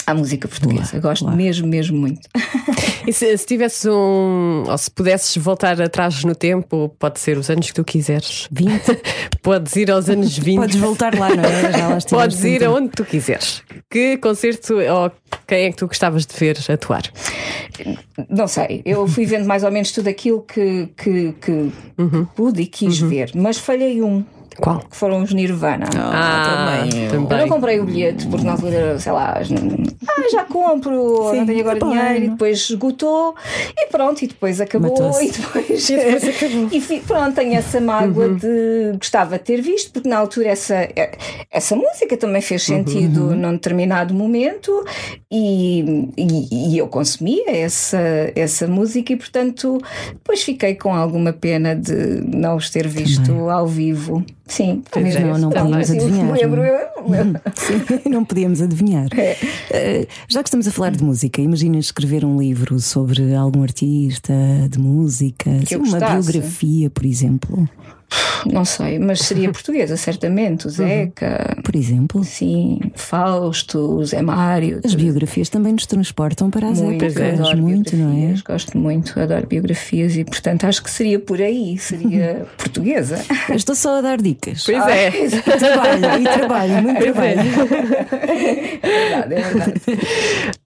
[0.05, 0.99] à música portuguesa.
[0.99, 2.21] Gosto mesmo, mesmo muito.
[3.07, 4.65] E se, se tivesses um.
[4.67, 8.47] Ou se pudesses voltar atrás no tempo, pode ser os anos que tu quiseres.
[8.51, 8.69] 20?
[9.41, 10.57] Podes ir aos anos 20.
[10.59, 11.71] Podes voltar lá, não é?
[11.71, 13.63] Já lá Podes ir aonde tu quiseres.
[13.89, 15.11] Que concerto ou
[15.47, 17.01] quem é que tu gostavas de ver atuar?
[18.29, 22.25] Não sei, eu fui vendo mais ou menos tudo aquilo que, que, que Uhum.
[22.35, 24.23] pude e quis ver, mas falhei um,
[24.61, 24.79] Qual?
[24.79, 25.85] que foram os Nirvana.
[25.95, 31.45] Ah, Eu não comprei o bilhete porque na altura, sei lá, ah, já compro, não
[31.45, 31.97] tenho agora tá bem.
[31.97, 33.35] dinheiro, e depois esgotou
[33.77, 35.89] e pronto, e depois acabou e depois,
[36.71, 38.35] e fi- pronto, tenho essa mágoa Uhum.
[38.37, 40.87] de gostava de ter visto, porque na altura essa,
[41.51, 42.75] essa música também fez Uhum.
[42.77, 44.83] sentido num determinado momento
[45.31, 47.99] e, e, e eu consumia essa,
[48.35, 49.79] essa música e portanto
[50.13, 51.93] depois fiquei com alguma pena de
[52.35, 54.23] não os ter visto ao vivo.
[54.49, 57.41] Sim, Pois talvez não, não podíamos adivinhar, lembro, não eu lembro.
[57.55, 59.07] Sim, não podíamos adivinhar.
[59.13, 64.33] Eh, já que estamos a falar de música, imagina escrever um livro sobre algum artista
[64.69, 67.69] de música, assim, uma biografia, por exemplo.
[68.51, 70.65] Não sei, mas seria portuguesa, certamente.
[70.65, 70.71] Uhum.
[70.71, 74.79] O Zeca, Por exemplo, sim, Fausto, Zé Mário.
[74.83, 78.35] as biografias também nos transportam para as Muito, épocas, adoro muito, não é?
[78.45, 83.19] Gosto muito, adoro biografias e, portanto, acho que seria por aí, seria portuguesa.
[83.49, 84.63] Eu estou só a dar dicas.
[84.65, 85.11] Pois é.
[85.57, 87.39] Trabalho e trabalho, muito trabalho.
[88.81, 89.81] É verdade, é verdade.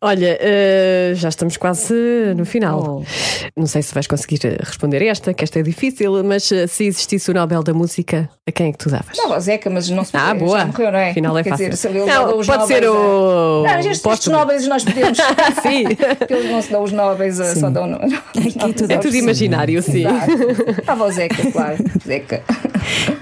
[0.01, 1.93] Olha, eh, já estamos quase
[2.35, 3.03] no final.
[3.03, 3.59] Oh.
[3.59, 7.31] Não sei se vais conseguir responder esta, que esta é difícil, mas eh, se existisse
[7.34, 9.17] o Nobel da Música, a quem é que tu davas?
[9.17, 10.59] Dava o Zeca, mas não se Ah, boa.
[10.59, 11.11] já morreu, não é?
[11.11, 11.69] Afinal é Quer fácil.
[11.69, 13.63] Dizer, Não, os pode ser o.
[13.65, 14.27] Não, estes, estes.
[14.27, 15.17] Nobels nós podemos.
[15.61, 15.84] Sim.
[16.17, 17.93] Porque eles não se dão os Nobels, a- só dão.
[17.95, 20.05] Aqui tudo É tudo imaginário, sim.
[20.05, 20.31] Exato.
[20.79, 21.77] Estava o Zeca, claro.
[22.05, 22.43] Zeca.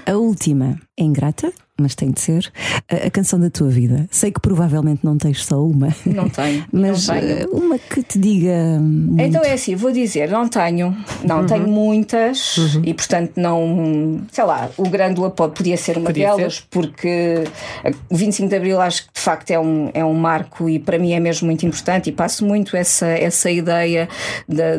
[0.06, 2.52] A última é ingrata, mas tem de ser.
[2.88, 4.06] A, a canção da tua vida.
[4.10, 5.88] Sei que provavelmente não tens só uma.
[6.04, 6.64] Não tenho.
[6.70, 7.32] Mas não tenho.
[7.32, 8.78] eh, uma que te diga.
[8.78, 9.20] muito.
[9.22, 14.70] Então é assim, vou dizer, não tenho, não tenho muitas e portanto não, sei lá,
[14.76, 17.44] o Grândola pode, podia ser uma Podia delas, porque
[18.10, 20.98] o 25 de Abril acho que de facto é um, é um marco e para
[20.98, 24.08] mim é mesmo muito importante e passo muito essa, essa ideia
[24.46, 24.76] da-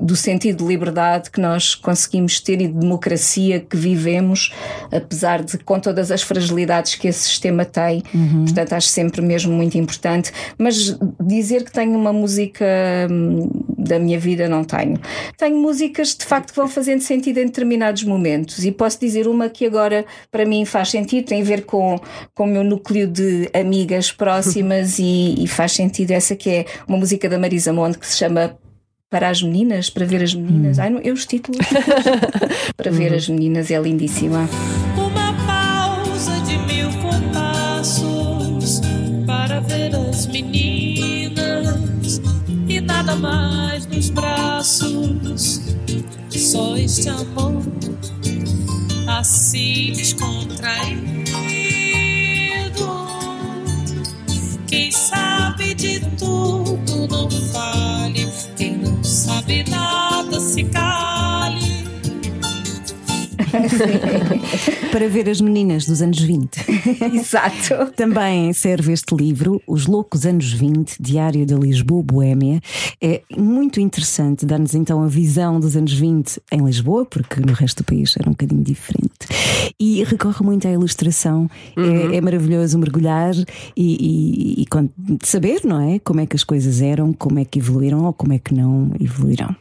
[0.00, 4.52] do sentido de liberdade que nós conseguimos ter e de democracia que vivemos,
[4.92, 8.02] apesar de com todas as fragilidades que esse sistema tem.
[8.44, 10.32] Portanto, acho sempre mesmo muito importante.
[10.56, 12.64] Mas dizer que tenho uma música
[13.10, 14.98] hum, da minha vida, não tenho.
[15.36, 18.64] Tenho músicas de facto que vão fazendo sentido em determinados momentos.
[18.64, 22.00] E posso dizer uma que agora para mim faz sentido, tem a ver com,
[22.34, 26.98] com o meu núcleo de amigas próximas e, e faz sentido essa que é uma
[26.98, 28.56] música da Marisa Monte que se chama
[29.10, 30.78] para as meninas, para ver as meninas.
[30.78, 31.66] Ai, não, eu os títulos.
[32.76, 34.46] para ver as meninas é lindíssima.
[43.18, 45.60] Mais nos braços.
[46.30, 47.62] Só este amor
[49.08, 51.28] assim descontraído.
[54.66, 61.17] Quem sabe de tudo não fale, quem não sabe nada se cale.
[64.92, 66.48] Para ver as meninas dos anos 20.
[67.14, 67.92] Exato.
[67.96, 72.60] Também serve este livro, Os Loucos Anos 20, Diário da Lisboa Boémia.
[73.00, 77.82] É muito interessante dar-nos então a visão dos anos 20 em Lisboa, porque no resto
[77.82, 79.08] do país era um bocadinho diferente.
[79.78, 81.48] E recorre muito à ilustração.
[81.76, 83.34] É, é maravilhoso mergulhar
[83.76, 84.66] e, e- e
[85.22, 85.98] saber, não é?
[85.98, 88.90] Como é que as coisas eram, como é que evoluíram ou como é que não
[89.00, 89.54] evoluíram.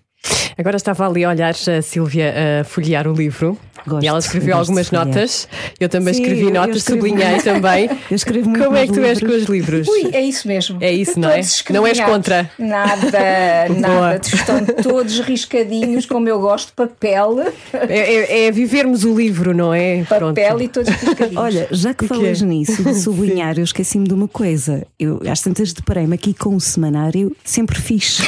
[0.58, 4.58] Agora estava ali a olhar a Sílvia a folhear o livro Gosto, e ela escreveu
[4.58, 5.48] algumas notas.
[5.80, 7.90] Eu também Sim, escrevi eu- notas, escrevo sublinhei também.
[8.10, 9.88] Eu escrevo muito Como é que tu és com os livros?
[9.88, 10.78] Ui, é isso mesmo.
[10.82, 11.42] É isso, não é?
[11.72, 12.50] Não és contra?
[12.58, 14.22] Nada, nada.
[14.24, 17.40] Estão todos riscadinhos, como eu gosto, papel,
[17.74, 20.04] É, é- é vivermos o livro, não é?
[20.04, 20.62] papel Pronto.
[20.64, 21.44] e todos riscadinhos.
[21.44, 24.86] Olha, já que falas nisso de sublinhar, eu esqueci-me de uma coisa.
[25.00, 28.24] Eu às tantas deparei-me aqui com um semanário sempre fixe.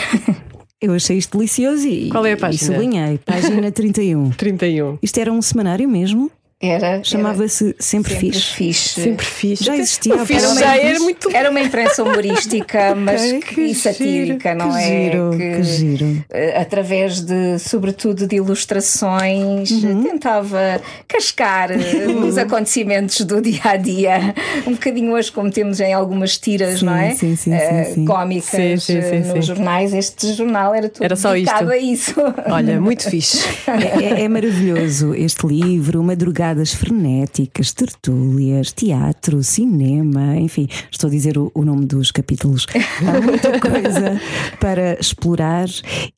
[0.82, 2.74] Eu achei isto delicioso e, Qual é a e página?
[2.74, 3.18] sublinhei.
[3.18, 4.30] Página 31.
[4.32, 4.98] 31.
[5.02, 6.32] Isto era um semanário mesmo?
[6.62, 8.54] Era, Chamava-se Sempre, era sempre Fixe.
[8.54, 9.02] fixe.
[9.02, 9.60] Sempre fiz.
[9.60, 11.30] Já existia O fixe pouco já era muito.
[11.34, 14.88] Era uma imprensa humorística, mas que, que e satírica, giro, não que é?
[15.12, 16.26] giro, que giro.
[16.30, 20.04] eh, Através de, sobretudo, de ilustrações, Uhum.
[20.04, 21.78] tentava cascar eh,
[22.26, 24.36] os acontecimentos do dia a dia,
[24.68, 27.16] um bocadinho hoje, como temos em algumas tiras, Sim, não é?
[27.16, 28.06] sim, sim, Eh, sim.
[28.06, 28.88] Cómicas
[29.34, 29.94] nos jornais.
[29.94, 32.20] Este jornal era tudo Era só dedicado isto.
[32.20, 32.34] a isso.
[32.52, 33.48] Olha, muito fixe.
[33.68, 36.04] É, é- é maravilhoso este livro,
[36.50, 42.66] madrugadas frenéticas, tertúlias, teatro, cinema, enfim, estou a dizer o, o nome dos capítulos.
[43.06, 44.20] Há muita coisa
[44.60, 45.68] para explorar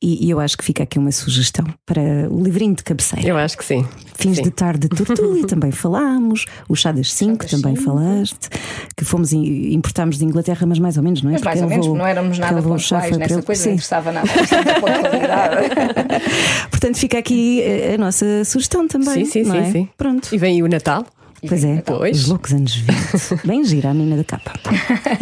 [0.00, 3.26] e, e eu acho que fica aqui uma sugestão para o livrinho de cabeceira.
[3.28, 3.86] Eu acho que sim.
[4.22, 4.42] Fins Sim.
[4.42, 8.48] de tarde de tertúlia também falámos, o chá das 5 também falaste,
[8.96, 11.34] que fomos e importámos de Inglaterra, mas mais ou menos, não é?
[11.34, 13.68] Mas mais ou menos, não éramos nada pontuais nessa eu- coisa, Sim.
[13.70, 14.28] não interessava nada.
[16.70, 19.24] Portanto, fica aqui eh, a nossa sugestão também.
[19.24, 19.70] Sim, sim, não sim, é?
[19.72, 19.88] sim.
[19.96, 20.34] Pronto.
[20.34, 21.06] E vem aí o Natal.
[21.48, 22.20] Pois é, Pois.
[22.22, 23.42] os loucos anos 20.
[23.46, 24.52] Bem gira a menina da capa.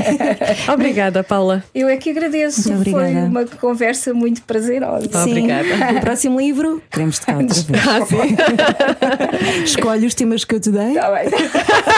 [0.73, 1.65] Obrigada, Paula.
[1.75, 3.27] Eu é que agradeço, Muito foi obrigada.
[3.27, 5.09] uma conversa muito prazerosa.
[5.23, 5.65] Obrigada.
[5.65, 5.97] Sim.
[5.97, 7.87] O próximo livro, queremos tocar outra vez.
[7.89, 9.65] Ah, sim.
[9.65, 10.89] Escolhe os temas que eu te dei.
[10.91, 11.25] Está bem.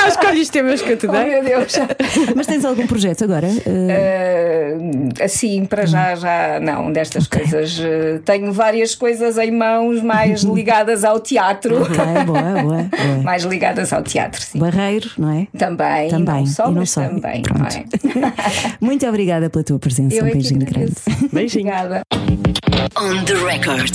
[0.06, 1.24] Escolhe os temas que eu te Oh, dei.
[1.24, 1.72] meu Deus.
[2.36, 3.48] Mas tens algum projeto agora?
[3.48, 7.78] Uh, assim, para já, já não, destas coisas.
[7.78, 11.82] Uh, tenho várias coisas em mãos mais ligadas ao teatro.
[11.82, 12.88] ok, boa, boa, boa.
[13.24, 14.58] Mais ligadas ao teatro, sim.
[14.58, 15.46] Barreiro, não é?
[15.58, 17.02] Também, Também, não só, e não só.
[17.08, 17.42] também.
[17.42, 17.60] Pronto.
[17.60, 18.76] não é?
[18.80, 20.16] Muito obrigada pela tua presença.
[20.16, 20.94] Eu um é beijinho grande.
[21.32, 21.68] Beijinho.
[21.68, 22.02] Obrigada.
[22.96, 23.92] On the record.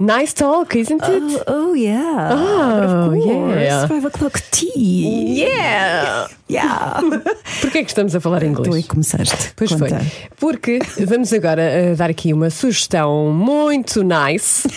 [0.00, 1.44] Nice talk, isn't it?
[1.46, 2.28] Oh, oh, yeah.
[2.32, 3.62] Oh, of course.
[3.62, 3.86] yeah.
[3.86, 5.40] Five o'clock tea.
[5.44, 6.26] Yeah!
[6.50, 7.00] Yeah.
[7.60, 8.86] Porquê é que estamos a falar Tu aí inglês?
[8.88, 9.52] começaste.
[9.54, 10.00] Pois Conta.
[10.00, 10.28] foi.
[10.36, 14.68] Porque vamos agora eh, dar aqui uma sugestão muito nice.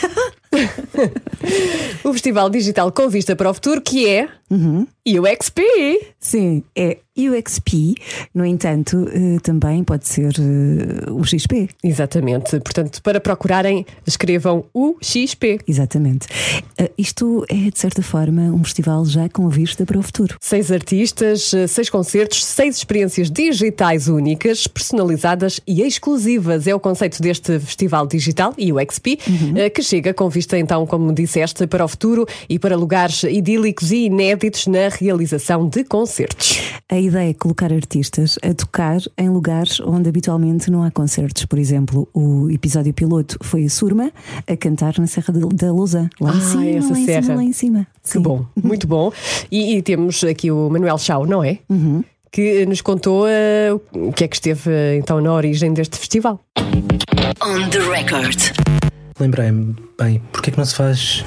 [2.05, 4.29] o Festival Digital com Vista para o Futuro, que é
[5.05, 5.61] UXP.
[6.19, 7.95] Sim, é UXP.
[8.33, 11.67] No entanto, eh, também pode ser eh, o XP.
[11.83, 12.59] Exatamente.
[12.61, 14.63] Portanto, para procurarem, escrevam
[15.15, 15.59] UXP.
[15.67, 16.27] Exatamente.
[16.77, 20.35] Eh, Isto é, de certa forma, um festival já com vista para o futuro.
[20.39, 26.67] Seis artistas, eh, seis concertos, seis experiências digitais únicas, personalizadas e exclusivas.
[26.67, 29.19] É o conceito deste festival digital, UXP,
[29.55, 33.91] eh, que chega com vista, então, como disseste, para o futuro e para lugares idílicos
[33.91, 36.59] e inéditos na realização de concertos.
[36.89, 41.45] A ideia é colocar artistas a tocar em lugares onde habitualmente não há concertos.
[41.45, 44.11] Por exemplo, o episódio piloto foi a Surma
[44.47, 46.09] a cantar na Serra da Lousa.
[46.19, 47.21] Lá em Ah, cima, essa lá em serra.
[47.23, 47.87] cima, lá em cima.
[48.03, 48.21] Que Sim.
[48.21, 49.11] bom, muito bom.
[49.51, 51.59] E, e temos aqui o Manuel Chau, não é?
[52.31, 56.39] Que nos contou eh, o que é que esteve eh, então na origem deste festival.
[57.41, 58.37] On the record.
[59.19, 61.25] Lembrei-me, bem, porque é que não se faz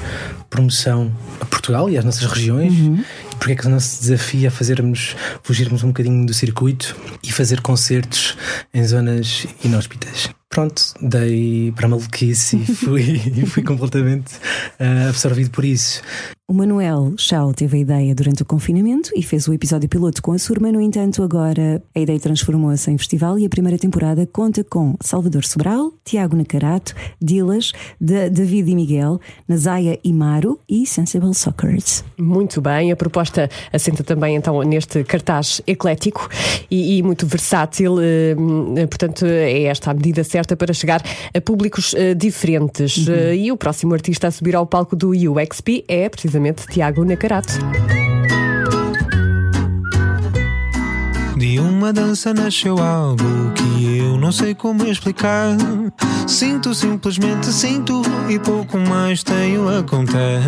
[0.49, 1.11] promoção
[1.41, 2.71] a Portugal e às nossas regiões?
[2.73, 7.31] E porque é que não se desafia a fazermos, fugirmos um bocadinho do circuito e
[7.33, 8.37] fazer concertos
[8.73, 10.29] em zonas inóspitas?
[10.51, 14.33] Pronto, dei para maluquice e fui, fui completamente
[14.77, 16.01] ah, absorvido por isso.
[16.51, 20.33] O Manuel Chau teve a ideia durante o confinamento e fez o episódio piloto com
[20.33, 20.69] a Surma.
[20.69, 25.45] No entanto, agora a ideia transformou-se em festival e a primeira temporada conta com Salvador
[25.45, 27.71] Sobral, Tiago Nacarato, Dilas,
[28.01, 32.03] Da- David e Miguel, Nazaia e Maro e Sensible Soccers.
[32.17, 36.27] Muito bem, a proposta assenta também então neste cartaz eclético
[36.69, 38.35] e, e muito versátil, eh,
[38.87, 41.01] portanto é esta a medida certa para chegar
[41.33, 43.07] a públicos eh, diferentes.
[43.07, 47.53] Eh, e o próximo artista a subir ao palco do UXP é precisamente Tiago Nacarato.
[51.37, 55.57] De uma dança nasceu algo que eu não sei como explicar.
[56.27, 60.41] Sinto, simplesmente sinto e pouco mais tenho a contar.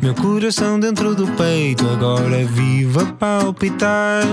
[0.00, 4.24] Meu coração dentro do peito agora vive a palpitar.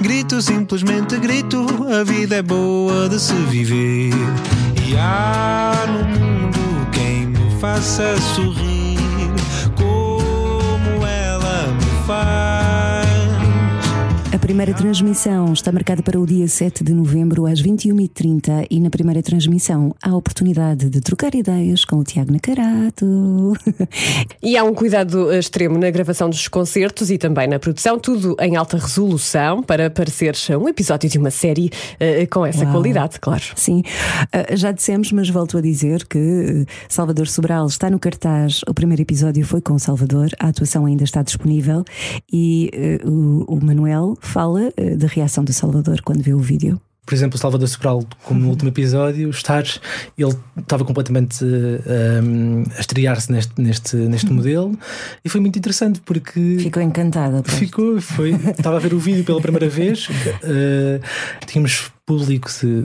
[0.00, 4.12] Grito, simplesmente grito, a vida é boa de se viver.
[4.86, 8.71] E há no mundo quem me faça sorrir
[14.52, 19.22] primeira transmissão está marcada para o dia 7 de novembro às 21h30 e na primeira
[19.22, 23.54] transmissão há a oportunidade de trocar ideias com o Tiago Nacarato.
[24.42, 28.36] E há um cuidado eh, extremo na gravação dos concertos e também na produção, tudo
[28.40, 32.72] em alta resolução para parecer um episódio de uma série eh, com essa Uau.
[32.72, 33.44] qualidade, claro.
[33.54, 33.82] Sim,
[34.32, 38.62] ah, já dissemos, mas volto a dizer que Salvador Sobral está no cartaz.
[38.68, 41.84] O primeiro episódio foi com o Salvador, a atuação ainda está disponível
[42.30, 44.41] e eh, o, o Manuel fala
[44.76, 46.80] eh, da reação do Salvador quando viu o vídeo.
[47.04, 49.64] Por exemplo, o Salvador Sobral, como no último episódio, estar,
[50.16, 54.78] ele estava completamente um, a estrear-se neste, neste, neste modelo
[55.24, 57.42] e foi muito interessante porque Ficou encantada.
[57.42, 57.58] pois.
[57.58, 58.30] Ficou, foi.
[58.56, 60.06] Estava a ver o vídeo pela primeira vez.
[60.44, 61.00] eh,
[61.44, 62.84] tínhamos público de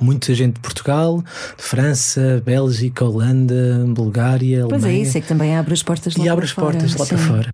[0.00, 1.20] muita gente de Portugal,
[1.56, 5.02] de França, Bélgica, Holanda, Bulgária, Pois é, Alemanha.
[5.08, 7.04] isso, é que também abre as portas lá e para abre as fora, portas lá
[7.06, 7.50] para fora.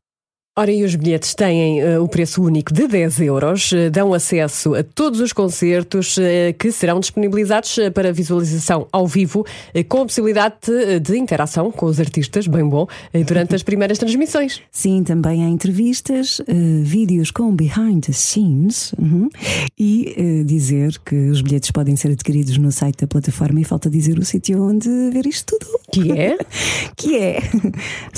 [0.55, 4.75] Ora, e os bilhetes têm eh, o preço único de 10 euros, eh, dão acesso
[4.75, 9.47] a todos os concertos eh, que serão disponibilizados para visualização ao vivo,
[9.89, 12.87] com a possibilidade de, de interação com os artistas, bem bom,
[13.27, 14.61] durante as primeiras transmissões.
[14.71, 16.39] Sim, também há entrevistas,
[16.83, 19.31] vídeos com behind the scenes uhum,
[19.79, 24.19] e dizer que os bilhetes podem ser adquiridos no site da plataforma e falta dizer
[24.19, 25.81] o sítio onde ver isto tudo.
[25.93, 26.37] Que é?
[26.97, 27.41] que é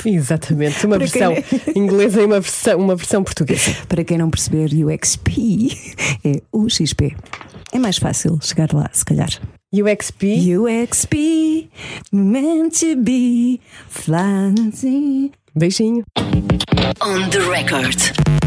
[0.14, 3.74] Exatamente, uma Para quem- versão inglesa e uma versão, uma versão portuguesa.
[3.88, 5.70] Para quem não perceber, UXP
[6.24, 7.16] é UXP.
[7.72, 9.30] É mais fácil chegar lá, se calhar.
[9.74, 11.70] UXP, UXP,
[12.12, 15.30] meant to be flying.
[15.56, 16.04] beijinho.
[17.00, 18.41] On the record.